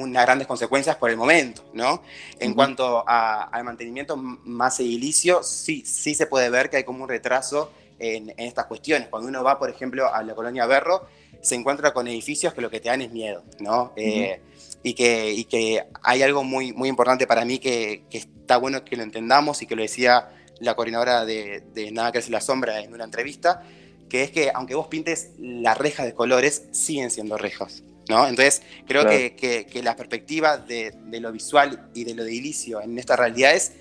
unas 0.02 0.24
grandes 0.24 0.46
consecuencias 0.46 0.96
por 0.96 1.10
el 1.10 1.16
momento, 1.16 1.64
¿no? 1.72 2.02
En 2.38 2.54
cuanto 2.54 3.04
al 3.06 3.64
mantenimiento 3.64 4.16
más 4.16 4.78
edilicio, 4.80 5.42
sí, 5.42 5.84
sí 5.86 6.14
se 6.14 6.26
puede 6.26 6.50
ver 6.50 6.68
que 6.68 6.76
hay 6.78 6.84
como 6.84 7.04
un 7.04 7.08
retraso 7.08 7.72
en, 7.98 8.30
en, 8.30 8.40
estas 8.40 8.66
cuestiones. 8.66 9.08
Cuando 9.08 9.28
uno 9.28 9.42
va, 9.42 9.58
por 9.58 9.70
ejemplo, 9.70 10.12
a 10.12 10.22
la 10.22 10.34
colonia 10.34 10.66
Berro, 10.66 11.06
se 11.40 11.54
encuentra 11.54 11.92
con 11.94 12.08
edificios 12.08 12.52
que 12.52 12.60
lo 12.60 12.70
que 12.70 12.80
te 12.80 12.88
dan 12.88 13.00
es 13.00 13.10
miedo, 13.10 13.42
¿no? 13.58 13.92
Eh, 13.96 14.40
y, 14.82 14.94
que, 14.94 15.32
y 15.32 15.44
que 15.44 15.84
hay 16.02 16.22
algo 16.22 16.44
muy, 16.44 16.72
muy 16.72 16.88
importante 16.88 17.26
para 17.26 17.44
mí 17.44 17.58
que, 17.58 18.04
que, 18.10 18.18
está 18.18 18.58
bueno 18.58 18.84
que 18.84 18.96
lo 18.96 19.02
entendamos 19.02 19.62
y 19.62 19.66
que 19.66 19.76
lo 19.76 19.82
decía 19.82 20.28
la 20.60 20.74
coordinadora 20.74 21.24
de, 21.24 21.62
de 21.72 21.90
Nada 21.90 22.12
que 22.12 22.18
es 22.18 22.28
la 22.30 22.40
sombra 22.40 22.80
en 22.80 22.92
una 22.92 23.04
entrevista, 23.04 23.62
que 24.08 24.22
es 24.22 24.30
que 24.30 24.50
aunque 24.54 24.74
vos 24.74 24.88
pintes 24.88 25.30
las 25.38 25.78
rejas 25.78 26.06
de 26.06 26.14
colores, 26.14 26.64
siguen 26.72 27.10
siendo 27.10 27.38
rejas, 27.38 27.82
¿no? 28.08 28.26
Entonces, 28.26 28.62
creo 28.86 29.06
que, 29.06 29.34
que, 29.34 29.82
la 29.82 29.96
perspectiva 29.96 30.58
de, 30.58 30.92
de, 31.06 31.20
lo 31.20 31.32
visual 31.32 31.90
y 31.94 32.04
de 32.04 32.14
lo 32.14 32.22
edilicio 32.22 32.80
en 32.80 32.98
esta 32.98 33.16
realidad 33.16 33.54
es 33.54 33.72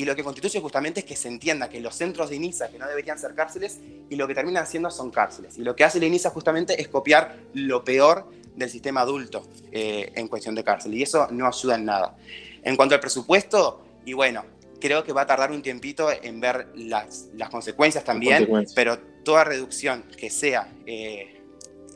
y 0.00 0.06
lo 0.06 0.16
que 0.16 0.24
constituye 0.24 0.60
justamente 0.60 1.00
es 1.00 1.06
que 1.06 1.14
se 1.14 1.28
entienda 1.28 1.68
que 1.68 1.78
los 1.78 1.94
centros 1.94 2.30
de 2.30 2.36
INISA 2.36 2.70
que 2.70 2.78
no 2.78 2.88
deberían 2.88 3.18
ser 3.18 3.34
cárceles 3.34 3.80
y 4.08 4.16
lo 4.16 4.26
que 4.26 4.34
terminan 4.34 4.66
siendo 4.66 4.90
son 4.90 5.10
cárceles. 5.10 5.58
Y 5.58 5.62
lo 5.62 5.76
que 5.76 5.84
hace 5.84 6.00
la 6.00 6.06
INISA 6.06 6.30
justamente 6.30 6.80
es 6.80 6.88
copiar 6.88 7.36
lo 7.52 7.84
peor 7.84 8.30
del 8.56 8.70
sistema 8.70 9.02
adulto 9.02 9.46
eh, 9.70 10.10
en 10.14 10.28
cuestión 10.28 10.54
de 10.54 10.64
cárcel 10.64 10.94
y 10.94 11.02
eso 11.02 11.28
no 11.30 11.46
ayuda 11.46 11.74
en 11.74 11.84
nada. 11.84 12.16
En 12.62 12.76
cuanto 12.76 12.94
al 12.94 13.00
presupuesto, 13.02 13.84
y 14.06 14.14
bueno, 14.14 14.46
creo 14.80 15.04
que 15.04 15.12
va 15.12 15.20
a 15.20 15.26
tardar 15.26 15.52
un 15.52 15.60
tiempito 15.60 16.08
en 16.10 16.40
ver 16.40 16.68
las, 16.76 17.26
las 17.34 17.50
consecuencias 17.50 18.02
también, 18.02 18.48
pero 18.74 18.98
toda 19.22 19.44
reducción 19.44 20.04
que 20.16 20.30
sea 20.30 20.72
eh, 20.86 21.42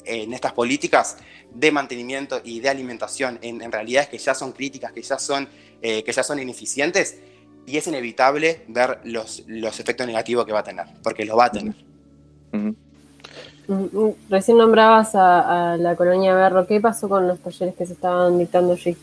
en 0.05 0.35
estas 0.35 0.53
políticas 0.53 1.17
de 1.55 1.71
mantenimiento 1.73 2.41
y 2.45 2.61
de 2.61 2.69
alimentación 2.69 3.39
en, 3.41 3.63
en 3.63 3.73
realidades 3.73 4.09
que 4.09 4.19
ya 4.19 4.35
son 4.35 4.53
críticas, 4.53 4.93
que 4.93 5.03
ya 5.03 5.19
son, 5.19 5.49
eh, 5.81 6.03
que 6.03 6.13
ya 6.13 6.23
son 6.23 6.39
ineficientes, 6.39 7.19
y 7.67 7.79
es 7.79 7.87
inevitable 7.87 8.65
ver 8.69 9.01
los, 9.05 9.45
los 9.47 9.81
efectos 9.81 10.07
negativos 10.07 10.45
que 10.45 10.53
va 10.53 10.61
a 10.61 10.65
tener, 10.65 10.87
porque 11.03 11.25
los 11.25 11.39
va 11.39 11.47
a 11.47 11.51
tener. 11.51 11.75
Recién 14.29 14.59
nombrabas 14.59 15.15
a, 15.15 15.77
la 15.79 15.97
colonia 15.97 16.35
Berro, 16.35 16.67
¿qué 16.67 16.81
pasó 16.81 17.09
con 17.09 17.27
los 17.27 17.41
talleres 17.41 17.75
que 17.75 17.87
se 17.87 17.95
estaban 17.95 18.39
dictando 18.39 18.75
allí? 18.75 18.97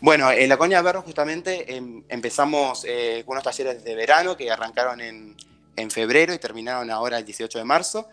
Bueno, 0.00 0.30
en 0.30 0.48
la 0.48 0.56
colonia 0.56 0.82
Berro 0.82 1.02
justamente 1.02 1.76
em, 1.76 2.02
empezamos 2.08 2.84
eh, 2.86 3.22
con 3.26 3.32
unos 3.32 3.44
talleres 3.44 3.84
de 3.84 3.94
verano 3.94 4.36
que 4.36 4.50
arrancaron 4.50 5.00
en, 5.00 5.34
en 5.76 5.90
febrero 5.90 6.32
y 6.32 6.38
terminaron 6.38 6.90
ahora 6.90 7.18
el 7.18 7.24
18 7.24 7.58
de 7.58 7.64
marzo 7.64 8.08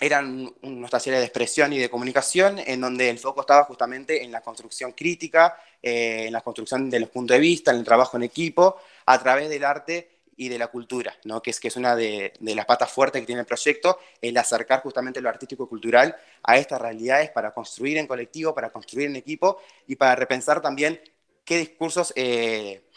eran 0.00 0.50
unos 0.62 0.90
talleres 0.90 1.20
de 1.20 1.26
expresión 1.26 1.72
y 1.74 1.78
de 1.78 1.90
comunicación 1.90 2.58
en 2.58 2.80
donde 2.80 3.10
el 3.10 3.18
foco 3.18 3.42
estaba 3.42 3.64
justamente 3.64 4.24
en 4.24 4.32
la 4.32 4.40
construcción 4.40 4.92
crítica, 4.92 5.56
eh, 5.82 6.24
en 6.26 6.32
la 6.32 6.40
construcción 6.40 6.88
de 6.88 7.00
los 7.00 7.10
puntos 7.10 7.34
de 7.34 7.40
vista, 7.40 7.70
en 7.70 7.78
el 7.78 7.84
trabajo 7.84 8.16
en 8.16 8.22
equipo, 8.22 8.76
a 9.06 9.18
través 9.18 9.50
del 9.50 9.62
arte 9.64 10.20
y 10.40 10.48
de 10.48 10.58
la 10.58 10.68
cultura, 10.68 11.14
¿no? 11.24 11.42
que, 11.42 11.50
es, 11.50 11.60
que 11.60 11.68
es 11.68 11.76
una 11.76 11.94
de, 11.94 12.32
las 12.40 12.64
patas 12.64 12.90
fuertes 12.90 13.20
que 13.20 13.26
tiene 13.26 13.42
el 13.42 13.46
proyecto, 13.46 13.98
el 14.22 14.34
acercar 14.38 14.80
justamente 14.80 15.20
lo 15.20 15.28
artístico 15.28 15.64
y 15.64 15.68
cultural 15.68 16.16
a 16.42 16.56
estas 16.56 16.80
realidades 16.80 17.28
para 17.30 17.52
construir 17.52 17.98
en 17.98 18.06
colectivo, 18.06 18.54
para 18.54 18.70
construir 18.70 19.08
en 19.08 19.16
equipo 19.16 19.60
y 19.86 19.96
para 19.96 20.14
repensar 20.14 20.62
también 20.62 20.98
qué 21.44 21.58
discursos 21.58 22.14
eh, 22.16 22.88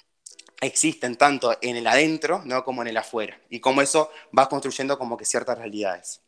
existen 0.61 1.17
tanto 1.17 1.57
en 1.61 1.75
el 1.75 1.85
adentro 1.85 2.41
¿no? 2.45 2.63
como 2.63 2.81
en 2.81 2.87
el 2.87 2.95
afuera 2.95 3.37
y 3.49 3.59
cómo 3.59 3.81
eso 3.81 4.09
va 4.37 4.47
construyendo 4.47 4.97
como 4.97 5.17
que 5.17 5.25
ciertas 5.25 5.57
realidades. 5.57 6.21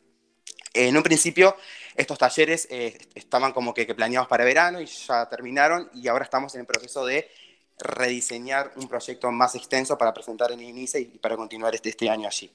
En 0.76 0.94
un 0.94 1.02
principio, 1.02 1.56
estos 1.94 2.18
talleres 2.18 2.68
eh, 2.70 2.98
estaban 3.14 3.52
como 3.52 3.72
que, 3.72 3.86
planeados 3.94 4.28
para 4.28 4.44
verano 4.44 4.78
y 4.78 4.84
ya 4.84 5.26
terminaron 5.26 5.88
y 5.94 6.06
ahora 6.06 6.24
estamos 6.24 6.54
en 6.54 6.60
el 6.60 6.66
proceso 6.66 7.06
de 7.06 7.30
rediseñar 7.78 8.72
un 8.76 8.86
proyecto 8.86 9.32
más 9.32 9.54
extenso 9.54 9.96
para 9.96 10.12
presentar 10.12 10.52
en 10.52 10.60
INICE 10.60 11.00
y 11.00 11.04
para 11.18 11.34
continuar 11.36 11.74
este, 11.74 11.88
este 11.88 12.10
año 12.10 12.28
allí. 12.28 12.52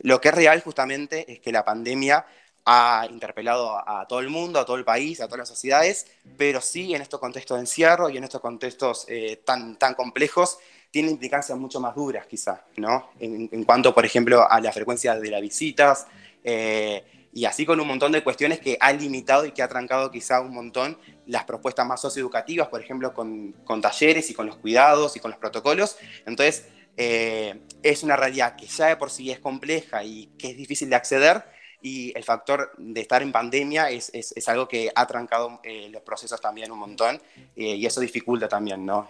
Lo 0.00 0.20
que 0.20 0.28
es 0.28 0.34
real 0.34 0.60
justamente 0.60 1.30
es 1.32 1.40
que 1.40 1.50
la 1.50 1.64
pandemia 1.64 2.26
ha 2.66 3.06
interpelado 3.10 3.82
a, 3.88 4.06
todo 4.06 4.20
el 4.20 4.28
mundo, 4.28 4.60
a 4.60 4.66
todo 4.66 4.76
el 4.76 4.84
país, 4.84 5.20
a 5.20 5.24
todas 5.24 5.40
las 5.40 5.48
sociedades, 5.48 6.06
pero 6.36 6.60
sí 6.60 6.94
en 6.94 7.00
estos 7.00 7.18
contextos 7.20 7.56
de 7.56 7.62
encierro 7.62 8.10
y 8.10 8.18
en 8.18 8.24
estos 8.24 8.40
contextos 8.42 9.06
eh, 9.08 9.40
tan, 9.44 9.78
tan 9.78 9.94
complejos 9.94 10.58
tiene 10.90 11.10
implicancias 11.10 11.58
mucho 11.58 11.80
más 11.80 11.94
duras 11.94 12.26
quizá, 12.26 12.64
¿no? 12.76 13.12
En, 13.18 13.64
cuanto, 13.64 13.94
por 13.94 14.04
ejemplo, 14.04 14.46
a 14.48 14.60
la 14.60 14.70
frecuencia 14.72 15.18
de 15.18 15.30
las 15.30 15.40
visitas, 15.40 16.06
eh, 16.44 17.02
y 17.32 17.46
así 17.46 17.64
con 17.64 17.80
un 17.80 17.88
montón 17.88 18.12
de 18.12 18.22
cuestiones 18.22 18.60
que 18.60 18.76
ha 18.78 18.92
limitado 18.92 19.46
y 19.46 19.52
que 19.52 19.62
ha 19.62 19.68
trancado 19.68 20.10
quizá 20.10 20.40
un 20.40 20.52
montón 20.52 20.98
las 21.26 21.44
propuestas 21.44 21.86
más 21.86 22.00
socioeducativas, 22.00 22.68
por 22.68 22.80
ejemplo, 22.82 23.14
con, 23.14 23.52
con 23.64 23.80
talleres 23.80 24.28
y 24.28 24.34
con 24.34 24.46
los 24.46 24.56
cuidados 24.56 25.16
y 25.16 25.20
con 25.20 25.30
los 25.30 25.40
protocolos. 25.40 25.96
Entonces, 26.26 26.66
eh, 26.96 27.62
es 27.82 28.02
una 28.02 28.16
realidad 28.16 28.54
que 28.54 28.66
ya 28.66 28.88
de 28.88 28.96
por 28.96 29.10
sí 29.10 29.30
es 29.30 29.38
compleja 29.38 30.04
y 30.04 30.26
que 30.38 30.50
es 30.50 30.56
difícil 30.56 30.90
de 30.90 30.96
acceder, 30.96 31.42
y 31.84 32.16
el 32.16 32.22
factor 32.22 32.70
de 32.78 33.00
estar 33.00 33.22
en 33.22 33.32
pandemia 33.32 33.90
es, 33.90 34.10
es, 34.14 34.32
es 34.36 34.48
algo 34.48 34.68
que 34.68 34.92
ha 34.94 35.04
trancado 35.04 35.58
eh, 35.64 35.88
los 35.90 36.02
procesos 36.02 36.40
también 36.40 36.70
un 36.70 36.78
montón, 36.78 37.20
eh, 37.56 37.74
y 37.74 37.86
eso 37.86 38.00
dificulta 38.00 38.46
también 38.46 38.86
¿no? 38.86 39.08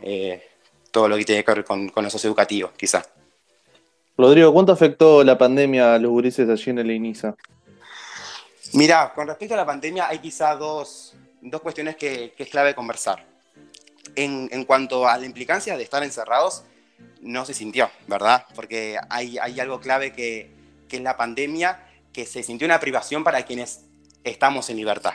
todo 0.91 1.09
lo 1.09 1.17
que 1.17 1.25
tiene 1.25 1.45
que 1.45 1.53
ver 1.53 1.65
con, 1.65 1.89
con 1.89 2.05
lo 2.05 2.09
socioeducativo, 2.09 2.71
quizá. 2.77 3.03
Rodrigo, 4.17 4.53
¿cuánto 4.53 4.73
afectó 4.73 5.25
la 5.25 5.37
pandemia 5.37 5.95
a 5.95 5.99
los 5.99 6.11
gurises 6.11 6.49
allí 6.49 6.71
en 6.71 6.79
el 6.79 6.91
INISA? 6.91 7.35
Mira, 8.75 9.13
con 9.15 9.27
respecto 9.27 9.55
a 9.55 9.59
la 9.59 9.67
pandemia 9.67 10.09
hay 10.09 10.19
quizá 10.19 10.55
dos, 10.57 11.15
dos 11.43 11.61
cuestiones 11.61 11.97
que, 11.97 12.35
es 12.37 12.49
clave 12.49 12.75
conversar. 12.75 13.27
En, 14.17 14.49
en, 14.51 14.65
cuanto 14.65 15.07
a 15.07 15.19
la 15.19 15.27
implicancia 15.27 15.77
de 15.77 15.83
estar 15.83 16.03
encerrados, 16.03 16.65
no 17.21 17.45
se 17.45 17.55
sintió, 17.55 17.91
¿verdad? 18.07 18.47
Porque 18.55 18.99
hay, 19.11 19.39
hay 19.39 19.61
algo 19.61 19.81
clave 19.81 20.13
que, 20.13 20.51
que 20.89 20.97
es 20.97 21.03
la 21.03 21.17
pandemia, 21.17 21.87
que 22.13 22.25
se 22.25 22.43
sintió 22.43 22.67
una 22.67 22.81
privación 22.81 23.23
para 23.25 23.43
quienes 23.45 23.85
estamos 24.25 24.71
en 24.71 24.77
libertad. 24.77 25.15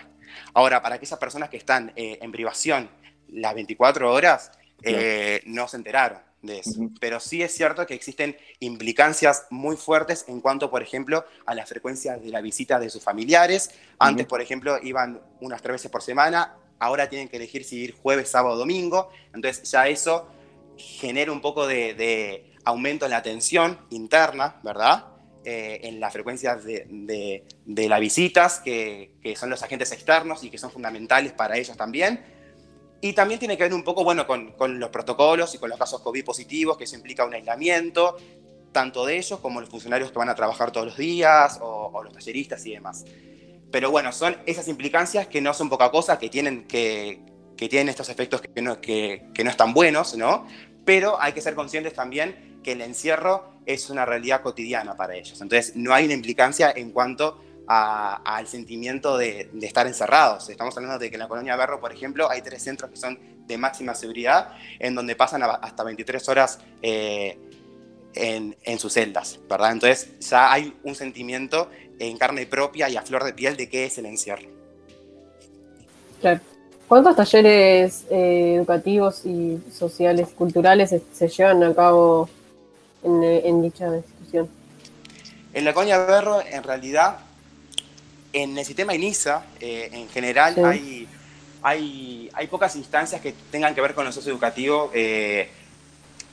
Ahora, 0.54 0.82
para 0.82 0.96
aquellas 0.96 1.20
personas 1.20 1.50
que 1.50 1.58
están 1.58 1.92
eh, 1.96 2.20
en 2.22 2.32
privación 2.32 2.90
las 3.30 3.56
24 3.56 4.14
horas, 4.14 4.52
eh, 4.84 5.42
no 5.46 5.68
se 5.68 5.78
enteraron 5.78 6.27
de 6.48 6.60
eso. 6.60 6.90
Pero 7.00 7.20
sí 7.20 7.44
es 7.44 7.54
cierto 7.54 7.86
que 7.86 7.94
existen 7.94 8.36
implicancias 8.60 9.46
muy 9.52 9.78
fuertes 9.78 10.26
en 10.28 10.42
cuanto, 10.42 10.72
por 10.72 10.82
ejemplo, 10.82 11.26
a 11.46 11.54
la 11.54 11.66
frecuencia 11.66 12.18
de 12.18 12.30
la 12.30 12.42
visita 12.42 12.80
de 12.80 12.90
sus 12.90 13.04
familiares. 13.04 13.70
Antes, 14.00 14.26
por 14.26 14.42
ejemplo, 14.42 14.80
iban 14.82 15.22
unas 15.42 15.62
tres 15.62 15.74
veces 15.74 15.92
por 15.92 16.02
semana, 16.02 16.56
ahora 16.80 17.08
tienen 17.10 17.28
que 17.28 17.38
elegir 17.38 17.64
si 17.64 17.78
ir 17.78 17.94
jueves, 17.94 18.30
sábado 18.30 18.56
o 18.56 18.58
domingo. 18.58 19.10
Entonces 19.34 19.70
ya 19.70 19.88
eso 19.88 20.28
genera 20.78 21.32
un 21.32 21.42
poco 21.42 21.68
de, 21.68 22.54
aumento 22.66 23.06
en 23.06 23.12
la 23.12 23.22
tensión 23.22 23.78
interna, 23.92 24.60
¿verdad? 24.64 25.06
Eh, 25.46 25.82
en 25.84 26.02
las 26.02 26.12
frecuencias 26.12 26.66
de, 26.66 27.46
las 27.66 28.00
visitas, 28.00 28.60
que, 28.60 29.12
que 29.22 29.36
son 29.36 29.50
los 29.50 29.62
agentes 29.64 29.92
externos 29.92 30.44
y 30.44 30.50
que 30.50 30.58
son 30.58 30.72
fundamentales 30.72 31.32
para 31.32 31.58
ellos 31.58 31.78
también 31.78 32.37
y 33.02 33.14
también 33.14 33.40
tiene 33.40 33.58
que 33.58 33.64
ver 33.64 33.74
un 33.74 33.84
poco 33.84 34.04
bueno, 34.04 34.26
con, 34.26 34.54
con, 34.54 34.80
los 34.80 34.90
protocolos 34.90 35.54
y 35.54 35.58
con 35.58 35.70
los 35.70 35.78
casos 35.78 36.02
COVID 36.02 36.26
positivos, 36.26 36.78
que 36.78 36.86
eso 36.86 36.96
implica 36.96 37.26
un 37.26 37.34
aislamiento, 37.34 38.18
tanto 38.72 39.06
de 39.06 39.18
ellos 39.18 39.40
como 39.40 39.62
los 39.62 39.70
funcionarios 39.70 40.12
que 40.12 40.18
van 40.18 40.30
a 40.30 40.36
trabajar 40.36 40.72
todos 40.72 40.88
los 40.88 40.98
días 40.98 41.60
o, 41.62 42.02
los 42.04 42.14
talleristas 42.14 42.66
y 42.66 42.72
demás. 42.72 43.06
Pero 43.72 43.92
bueno, 43.92 44.12
son 44.12 44.38
esas 44.46 44.68
implicancias 44.68 45.28
que 45.28 45.42
no 45.42 45.54
son 45.54 45.70
poca 45.70 45.92
cosa, 45.92 46.18
que 46.18 46.30
tienen, 46.30 46.66
que, 46.68 47.22
que 47.56 47.70
tienen 47.70 47.90
estos 47.90 48.10
efectos 48.10 48.42
que 48.42 48.62
no, 48.62 48.80
que, 48.82 49.28
que 49.34 49.44
no 49.44 49.50
están 49.50 49.74
buenos, 49.74 50.16
¿no? 50.16 50.48
Pero 50.86 51.22
hay 51.22 51.34
que 51.34 51.42
ser 51.42 51.54
conscientes 51.54 51.94
también 51.94 52.60
que 52.64 52.72
el 52.72 52.82
encierro 52.82 53.52
es 53.66 53.90
una 53.90 54.06
realidad 54.06 54.42
cotidiana 54.42 54.96
para 54.96 55.16
ellos. 55.16 55.42
Entonces, 55.42 55.76
no 55.76 55.94
hay 55.94 56.06
una 56.06 56.14
implicancia 56.14 56.72
en 56.76 56.92
cuanto 56.92 57.42
al 57.68 58.48
sentimiento 58.48 59.18
de, 59.18 59.50
estar 59.62 59.88
encerrados. 59.88 60.50
Estamos 60.50 60.76
hablando 60.78 60.98
de 60.98 61.10
que 61.10 61.16
en 61.16 61.20
la 61.20 61.28
colonia 61.28 61.56
Berro, 61.56 61.80
por 61.80 61.92
ejemplo, 61.92 62.30
hay 62.30 62.42
tres 62.42 62.64
centros 62.64 62.90
que 62.90 62.98
son 62.98 63.20
de 63.46 63.58
máxima 63.58 63.94
seguridad, 63.94 64.54
en 64.80 64.96
donde 64.96 65.16
pasan 65.16 65.44
hasta 65.44 65.84
23 65.84 66.30
horas 66.30 66.60
eh, 66.82 67.38
en, 68.14 68.80
sus 68.80 68.94
celdas, 68.94 69.40
¿verdad? 69.50 69.74
Entonces 69.74 70.18
ya 70.20 70.52
hay 70.52 70.74
un 70.84 70.96
sentimiento 70.96 71.70
en 72.00 72.18
carne 72.18 72.46
propia 72.46 72.90
y 72.90 72.96
a 72.96 73.02
flor 73.02 73.24
de 73.24 73.34
piel 73.34 73.58
de 73.58 73.70
qué 73.70 73.86
es 73.86 73.98
el 73.98 74.06
encierro. 74.06 74.48
Claro. 76.22 76.40
¿Cuántos 76.88 77.18
talleres 77.18 78.06
eh, 78.10 78.56
educativos 78.56 79.26
y 79.26 79.62
sociales, 79.74 80.30
culturales 80.30 80.96
se, 81.12 81.28
llevan 81.28 81.62
a 81.64 81.76
cabo 81.76 82.30
en, 83.04 83.24
en 83.24 83.62
dicha 83.62 83.94
institución? 83.94 84.50
En 85.54 85.66
la 85.66 85.74
Colonia 85.74 85.98
Berro, 85.98 86.42
en 86.42 86.64
realidad, 86.64 87.27
en 88.34 88.58
el 88.58 88.66
sistema 88.66 88.94
INISA, 88.94 89.46
eh, 89.60 89.90
en 89.92 90.10
general, 90.10 90.56
hay, 90.66 91.08
hay, 91.62 92.30
hay, 92.34 92.48
pocas 92.48 92.76
instancias 92.76 93.22
que 93.22 93.34
tengan 93.52 93.74
que 93.74 93.82
ver 93.82 93.94
con 93.94 94.06
lo 94.06 94.12
socioeducativo 94.12 94.92
eh, 94.94 95.50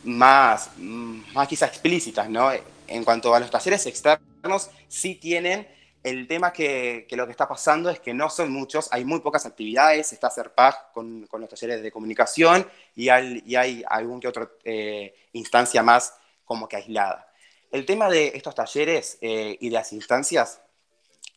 más, 0.04 0.70
más 0.76 1.48
quizá 1.48 1.66
explícitas, 1.66 2.28
¿no? 2.28 2.50
En 2.87 3.04
cuanto 3.04 3.35
a 3.35 3.40
los 3.40 3.50
talleres 3.50 3.87
externos, 3.87 4.70
sí 4.88 5.14
tienen 5.14 5.66
el 6.02 6.28
tema 6.28 6.52
que, 6.52 7.07
que, 7.09 7.16
lo 7.16 7.24
que 7.24 7.30
está 7.30 7.48
pasando 7.48 7.88
es 7.88 7.98
que 7.98 8.12
no 8.12 8.28
son 8.28 8.52
muchos, 8.52 8.88
hay 8.92 9.07
muy 9.07 9.20
pocas 9.20 9.46
actividades, 9.46 10.12
está 10.12 10.30
CERPAG 10.30 10.92
con, 10.92 11.26
con 11.26 11.40
los 11.40 11.48
talleres 11.48 11.83
de 11.83 11.90
comunicación 11.90 12.66
y 12.94 13.09
hay, 13.09 13.42
y 13.46 13.57
hay 13.57 13.83
algún 13.88 14.20
que 14.20 14.28
otra 14.28 14.50
eh, 14.64 15.14
instancia 15.33 15.83
más 15.83 16.14
como 16.44 16.68
que 16.68 16.76
aislada. 16.76 17.26
El 17.72 17.87
tema 17.87 18.11
de 18.11 18.33
estos 18.35 18.54
talleres 18.54 19.18
y 19.20 19.68
de 19.68 19.74
las 19.74 19.92
instancias 19.92 20.61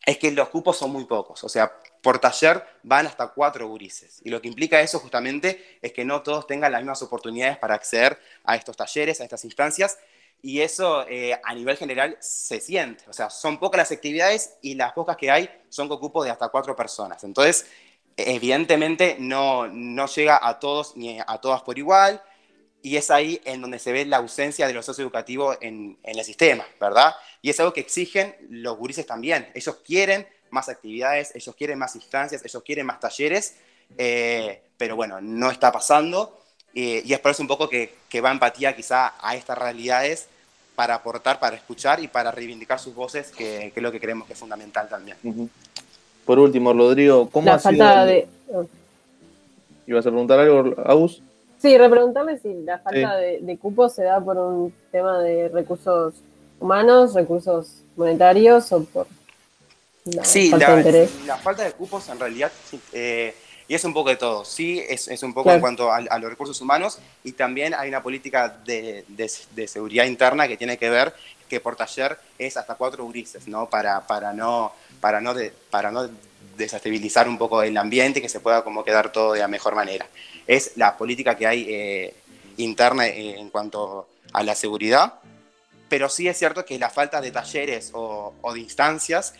es 0.06 0.18
que 0.18 0.30
los 0.30 0.48
cupos 0.48 0.76
son 0.76 0.90
muy 0.90 1.04
pocos. 1.04 1.44
O 1.44 1.48
sea, 1.48 1.72
por 2.02 2.18
taller 2.18 2.64
van 2.82 3.06
hasta 3.06 3.28
cuatro 3.28 3.68
gurises. 3.68 4.20
Y 4.24 4.30
lo 4.30 4.40
que 4.40 4.48
implica 4.48 4.80
eso 4.80 4.98
justamente 4.98 5.78
es 5.82 5.92
que 5.92 6.04
no 6.04 6.22
todos 6.22 6.46
tengan 6.46 6.72
las 6.72 6.80
mismas 6.80 7.02
oportunidades 7.02 7.58
para 7.58 7.74
acceder 7.74 8.18
a 8.44 8.56
estos 8.56 8.76
talleres, 8.76 9.20
a 9.20 9.24
estas 9.24 9.44
instancias. 9.44 9.98
Y 10.40 10.60
eso 10.60 11.06
eh, 11.08 11.38
a 11.42 11.54
nivel 11.54 11.76
general 11.76 12.16
se 12.20 12.60
siente. 12.60 13.04
O 13.08 13.12
sea, 13.12 13.28
son 13.28 13.58
pocas 13.58 13.78
las 13.78 13.92
actividades 13.92 14.54
y 14.62 14.74
las 14.74 14.92
pocas 14.92 15.16
que 15.16 15.30
hay 15.30 15.50
son 15.68 15.88
con 15.88 15.98
cupos 15.98 16.24
de 16.24 16.30
hasta 16.30 16.48
cuatro 16.48 16.76
personas. 16.76 17.24
Entonces, 17.24 17.66
evidentemente 18.16 19.16
no, 19.18 19.66
no 19.66 20.06
llega 20.06 20.38
a 20.40 20.58
todos 20.58 20.96
ni 20.96 21.18
a 21.20 21.38
todas 21.38 21.62
por 21.62 21.76
igual. 21.76 22.22
Y 22.82 22.96
es 22.96 23.10
ahí 23.10 23.40
en 23.44 23.60
donde 23.60 23.78
se 23.78 23.92
ve 23.92 24.04
la 24.04 24.18
ausencia 24.18 24.66
de 24.66 24.72
lo 24.74 24.82
socioeducativo 24.82 25.54
en, 25.60 25.98
en 26.02 26.18
el 26.18 26.24
sistema, 26.24 26.64
¿verdad? 26.80 27.14
Y 27.42 27.50
es 27.50 27.58
algo 27.60 27.72
que 27.72 27.80
exigen 27.80 28.34
los 28.50 28.76
gurises 28.76 29.06
también. 29.06 29.48
Ellos 29.54 29.76
quieren 29.84 30.26
más 30.50 30.68
actividades, 30.68 31.34
ellos 31.34 31.54
quieren 31.56 31.78
más 31.78 31.94
instancias, 31.96 32.44
ellos 32.44 32.62
quieren 32.64 32.86
más 32.86 33.00
talleres, 33.00 33.56
eh, 33.96 34.62
pero 34.76 34.96
bueno, 34.96 35.20
no 35.20 35.50
está 35.50 35.72
pasando. 35.72 36.40
y 36.72 37.12
es 37.12 37.18
por 37.20 37.32
eso 37.32 37.42
un 37.42 37.48
poco 37.48 37.68
que, 37.68 37.94
que 38.08 38.20
va 38.20 38.30
empatía 38.30 38.74
quizá 38.76 39.14
a 39.20 39.34
estas 39.34 39.58
realidades 39.58 40.28
para 40.76 40.94
aportar, 40.94 41.40
para 41.40 41.56
escuchar 41.56 41.98
y 41.98 42.06
para 42.06 42.30
reivindicar 42.30 42.78
sus 42.78 42.94
voces, 42.94 43.32
que, 43.32 43.72
que 43.74 43.80
es 43.80 43.82
lo 43.82 43.90
que 43.90 43.98
creemos 43.98 44.28
que 44.28 44.34
es 44.34 44.38
fundamental 44.38 44.88
también. 44.88 45.16
Por 46.24 46.38
último, 46.38 46.72
Rodrigo, 46.72 47.28
¿cómo 47.30 47.46
La 47.46 47.54
ha 47.54 47.58
falta 47.58 48.06
sido? 48.06 48.06
de. 48.06 48.28
¿Ibas 49.88 50.06
a 50.06 50.10
preguntar 50.10 50.38
algo, 50.38 50.74
Agus? 50.84 51.20
Sí, 51.60 51.76
repreguntarle 51.76 52.38
si 52.38 52.54
la 52.54 52.78
falta 52.78 53.16
Sí. 53.18 53.22
de, 53.24 53.38
de 53.42 53.58
cupos 53.58 53.94
se 53.94 54.04
da 54.04 54.20
por 54.20 54.36
un 54.38 54.72
tema 54.92 55.18
de 55.20 55.48
recursos 55.48 56.14
humanos, 56.60 57.14
recursos 57.14 57.82
monetarios 57.96 58.70
o 58.72 58.84
por 58.84 59.06
la 60.04 60.24
Sí, 60.24 60.50
falta 60.50 60.66
de 60.68 60.72
la, 60.72 60.78
interés. 60.80 61.10
la 61.26 61.36
falta 61.36 61.64
de 61.64 61.72
cupos 61.72 62.08
en 62.08 62.18
realidad, 62.20 62.52
eh, 62.92 63.34
y 63.66 63.74
es 63.74 63.84
un 63.84 63.92
poco 63.92 64.08
de 64.08 64.16
todo, 64.16 64.44
sí, 64.44 64.82
es, 64.88 65.08
es 65.08 65.22
un 65.22 65.34
poco 65.34 65.44
Claro. 65.44 65.56
en 65.56 65.60
cuanto 65.60 65.92
a, 65.92 65.96
a 65.96 66.18
los 66.18 66.30
recursos 66.30 66.60
humanos 66.60 66.98
y 67.24 67.32
también 67.32 67.74
hay 67.74 67.88
una 67.88 68.02
política 68.02 68.48
de, 68.64 69.04
de- 69.08 69.30
de 69.54 69.68
seguridad 69.68 70.04
interna 70.06 70.48
que 70.48 70.56
tiene 70.56 70.78
que 70.78 70.88
ver 70.88 71.12
que 71.48 71.60
por 71.60 71.76
taller 71.76 72.18
es 72.38 72.56
hasta 72.56 72.74
cuatro 72.76 73.06
grises, 73.08 73.48
¿no? 73.48 73.68
Para, 73.68 74.06
para 74.06 74.32
no, 74.32 74.72
para 75.00 75.20
no, 75.20 75.34
de- 75.34 75.52
para 75.70 75.90
no 75.90 76.08
desestabilizar 76.58 77.28
un 77.28 77.38
poco 77.38 77.62
el 77.62 77.76
ambiente 77.76 78.20
que 78.20 78.28
se 78.28 78.40
pueda 78.40 78.62
como 78.62 78.84
quedar 78.84 79.10
todo 79.12 79.32
de 79.32 79.40
la 79.40 79.48
mejor 79.48 79.74
manera. 79.74 80.06
Es 80.46 80.72
la 80.76 80.96
política 80.96 81.36
que 81.36 81.46
hay 81.46 81.66
eh, 81.68 82.14
interna 82.58 83.06
eh, 83.06 83.38
en 83.38 83.48
cuanto 83.48 84.08
a 84.32 84.42
la 84.42 84.54
seguridad, 84.54 85.14
pero 85.88 86.08
sí 86.08 86.28
es 86.28 86.36
cierto 86.36 86.64
que 86.64 86.78
la 86.78 86.90
falta 86.90 87.20
de 87.20 87.30
talleres 87.30 87.92
o, 87.94 88.34
o 88.42 88.52
de 88.52 88.60
instancias 88.60 89.34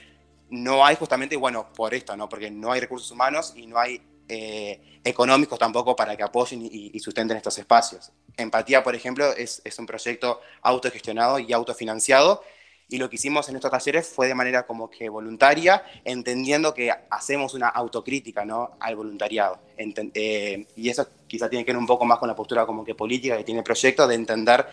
no 0.49 0.87
hay 0.87 0.97
justamente, 0.97 1.37
bueno, 1.37 1.67
por 1.75 1.93
esto, 1.93 2.17
¿no? 2.17 2.29
Porque 2.29 2.51
no 2.51 2.73
hay 2.73 2.81
recursos 2.81 3.11
humanos 3.11 3.53
y 3.55 3.67
no 3.67 3.79
hay 3.79 4.01
eh, 4.29 5.01
económicos 5.05 5.59
tampoco 5.59 5.95
para 5.95 6.17
que 6.17 6.23
apoyen 6.23 6.63
y, 6.63 6.91
y 6.95 7.01
sustenten 7.01 7.37
estos 7.37 7.59
espacios. 7.59 8.13
Empatía, 8.37 8.83
por 8.83 8.95
ejemplo, 8.95 9.31
es, 9.35 9.61
es 9.65 9.79
un 9.79 9.85
proyecto 9.87 10.41
autogestionado 10.63 11.39
y 11.39 11.53
autofinanciado 11.53 12.43
y 12.91 12.97
lo 12.97 13.11
que 13.11 13.17
hicimos 13.17 13.49
en 13.49 13.57
estos 13.57 13.71
talleres 13.71 14.09
fue 14.09 14.29
de 14.29 14.35
manera 14.35 14.67
como 14.67 14.89
que 14.89 15.11
voluntaria, 15.11 15.85
entendiendo 16.05 16.73
que 16.73 16.91
hacemos 17.11 17.53
una 17.53 17.69
autocrítica 17.69 18.47
¿no? 18.47 18.77
al 18.81 18.97
voluntariado. 18.97 19.61
Enten- 19.77 20.11
eh, 20.15 20.67
y 20.75 20.89
eso 20.89 21.07
quizá 21.27 21.51
tiene 21.51 21.65
que 21.67 21.73
ver 21.73 21.79
un 21.79 21.87
poco 21.87 22.07
más 22.07 22.19
con 22.19 22.29
la 22.29 22.35
postura 22.35 22.65
como 22.65 22.85
que 22.85 22.95
política 22.95 23.37
que 23.37 23.45
tiene 23.45 23.61
el 23.61 23.65
proyecto, 23.65 24.07
de 24.07 24.15
entender 24.15 24.67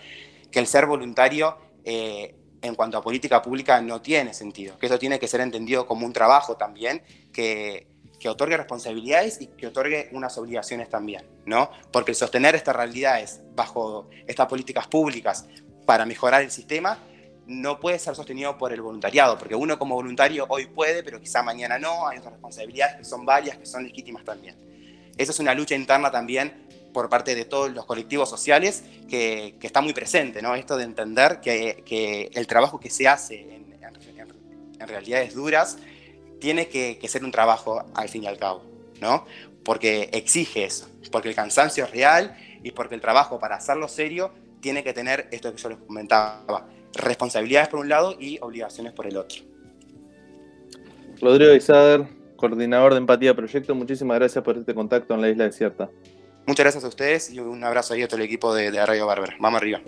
que 0.50 0.60
el 0.60 0.68
ser 0.68 0.86
voluntario 0.86 1.58
eh, 1.84 2.36
en 2.62 2.76
cuanto 2.76 2.98
a 2.98 3.02
política 3.02 3.42
pública 3.42 3.82
no 3.82 4.02
tiene 4.02 4.34
sentido, 4.34 4.78
que 4.80 4.86
eso 4.86 4.98
tiene 4.98 5.20
que 5.20 5.28
ser 5.28 5.42
entendido 5.42 5.86
como 5.86 6.06
un 6.06 6.14
trabajo 6.14 6.56
también, 6.56 7.04
que, 7.34 7.88
que 8.18 8.30
otorgue 8.30 8.56
responsabilidades 8.56 9.42
y 9.42 9.48
que 9.48 9.68
otorgue 9.68 10.10
unas 10.14 10.38
obligaciones 10.38 10.90
también, 10.90 11.28
¿no? 11.46 11.70
Porque 11.92 12.14
sostener 12.14 12.56
estas 12.56 12.78
realidades 12.78 13.42
bajo 13.54 14.10
estas 14.26 14.48
políticas 14.48 14.88
públicas 14.88 15.46
para 15.86 16.06
mejorar 16.06 16.42
el 16.42 16.50
sistema 16.50 16.98
no 17.48 17.80
puede 17.80 18.00
ser 18.00 18.16
sostenido 18.16 18.58
por 18.58 18.74
el 18.74 18.82
voluntariado, 18.82 19.38
porque 19.38 19.56
uno 19.56 19.78
como 19.78 19.96
voluntario 19.96 20.46
hoy 20.50 20.66
puede, 20.68 21.04
pero 21.04 21.20
quizá 21.20 21.44
mañana 21.44 21.78
no, 21.78 22.08
hay 22.08 22.18
otras 22.18 22.34
responsabilidades 22.34 22.96
que 22.98 23.04
son 23.06 23.26
varias, 23.26 23.58
que 23.58 23.66
son 23.66 23.84
legítimas 23.84 24.24
también. 24.24 24.56
Esa 25.18 25.32
es 25.32 25.40
una 25.40 25.54
lucha 25.54 25.76
interna 25.76 26.12
también 26.12 26.66
por 26.94 27.10
parte 27.10 27.36
de 27.36 27.46
todos 27.46 27.72
los 27.72 27.86
colectivos 27.86 28.30
sociales 28.30 28.84
que, 29.10 29.56
que 29.60 29.68
está 29.68 29.82
muy 29.82 29.94
presente, 29.94 30.42
¿no? 30.42 30.56
Esto 30.56 30.78
de 30.78 30.86
entender 30.86 31.40
que, 31.42 31.84
que 31.86 32.32
el 32.34 32.48
trabajo 32.48 32.80
que 32.80 32.90
se 32.90 33.08
hace 33.08 33.42
en, 33.42 33.50
en- 33.52 33.76
en 34.80 34.88
realidades 34.88 35.34
duras 35.34 35.78
tiene 36.40 36.68
que, 36.68 36.98
que 37.00 37.08
ser 37.08 37.24
un 37.24 37.32
trabajo 37.32 37.84
al 37.96 38.10
fin 38.10 38.24
y 38.24 38.28
al 38.28 38.38
cabo, 38.38 38.64
¿no? 39.02 39.26
Porque 39.64 40.10
exige 40.14 40.66
eso, 40.66 40.88
porque 41.12 41.30
el 41.30 41.36
cansancio 41.36 41.86
es 41.86 41.92
real 41.92 42.36
y 42.64 42.72
porque 42.72 42.96
el 42.96 43.02
trabajo 43.02 43.40
para 43.40 43.56
hacerlo 43.56 43.88
serio 43.88 44.32
tiene 44.60 44.84
que 44.84 44.94
tener 44.94 45.28
esto 45.32 45.54
que 45.54 45.62
yo 45.62 45.70
les 45.70 45.78
comentaba, 45.80 46.68
responsabilidades 46.96 47.70
por 47.70 47.80
un 47.80 47.90
lado 47.90 48.16
y 48.20 48.40
obligaciones 48.42 48.94
por 48.94 49.08
el 49.08 49.18
otro. 49.18 49.44
Rodrigo 51.22 51.54
Isader, 51.54 52.08
coordinador 52.36 52.94
de 52.94 53.00
Empatía 53.00 53.34
Proyecto, 53.34 53.74
muchísimas 53.76 54.20
gracias 54.20 54.44
por 54.44 54.58
este 54.58 54.74
contacto 54.74 55.14
en 55.14 55.22
la 55.22 55.30
Isla 55.30 55.46
Desierta. 55.46 55.90
Muchas 56.46 56.64
gracias 56.64 56.84
a 56.84 56.88
ustedes 56.88 57.32
y 57.32 57.40
un 57.40 57.64
abrazo 57.64 57.94
ahí 57.94 58.04
a 58.04 58.08
todo 58.08 58.18
el 58.18 58.24
equipo 58.24 58.54
de, 58.54 58.72
de 58.72 58.86
Radio 58.86 59.08
Barber. 59.08 59.36
Vamos 59.40 59.62
arriba. 59.62 59.82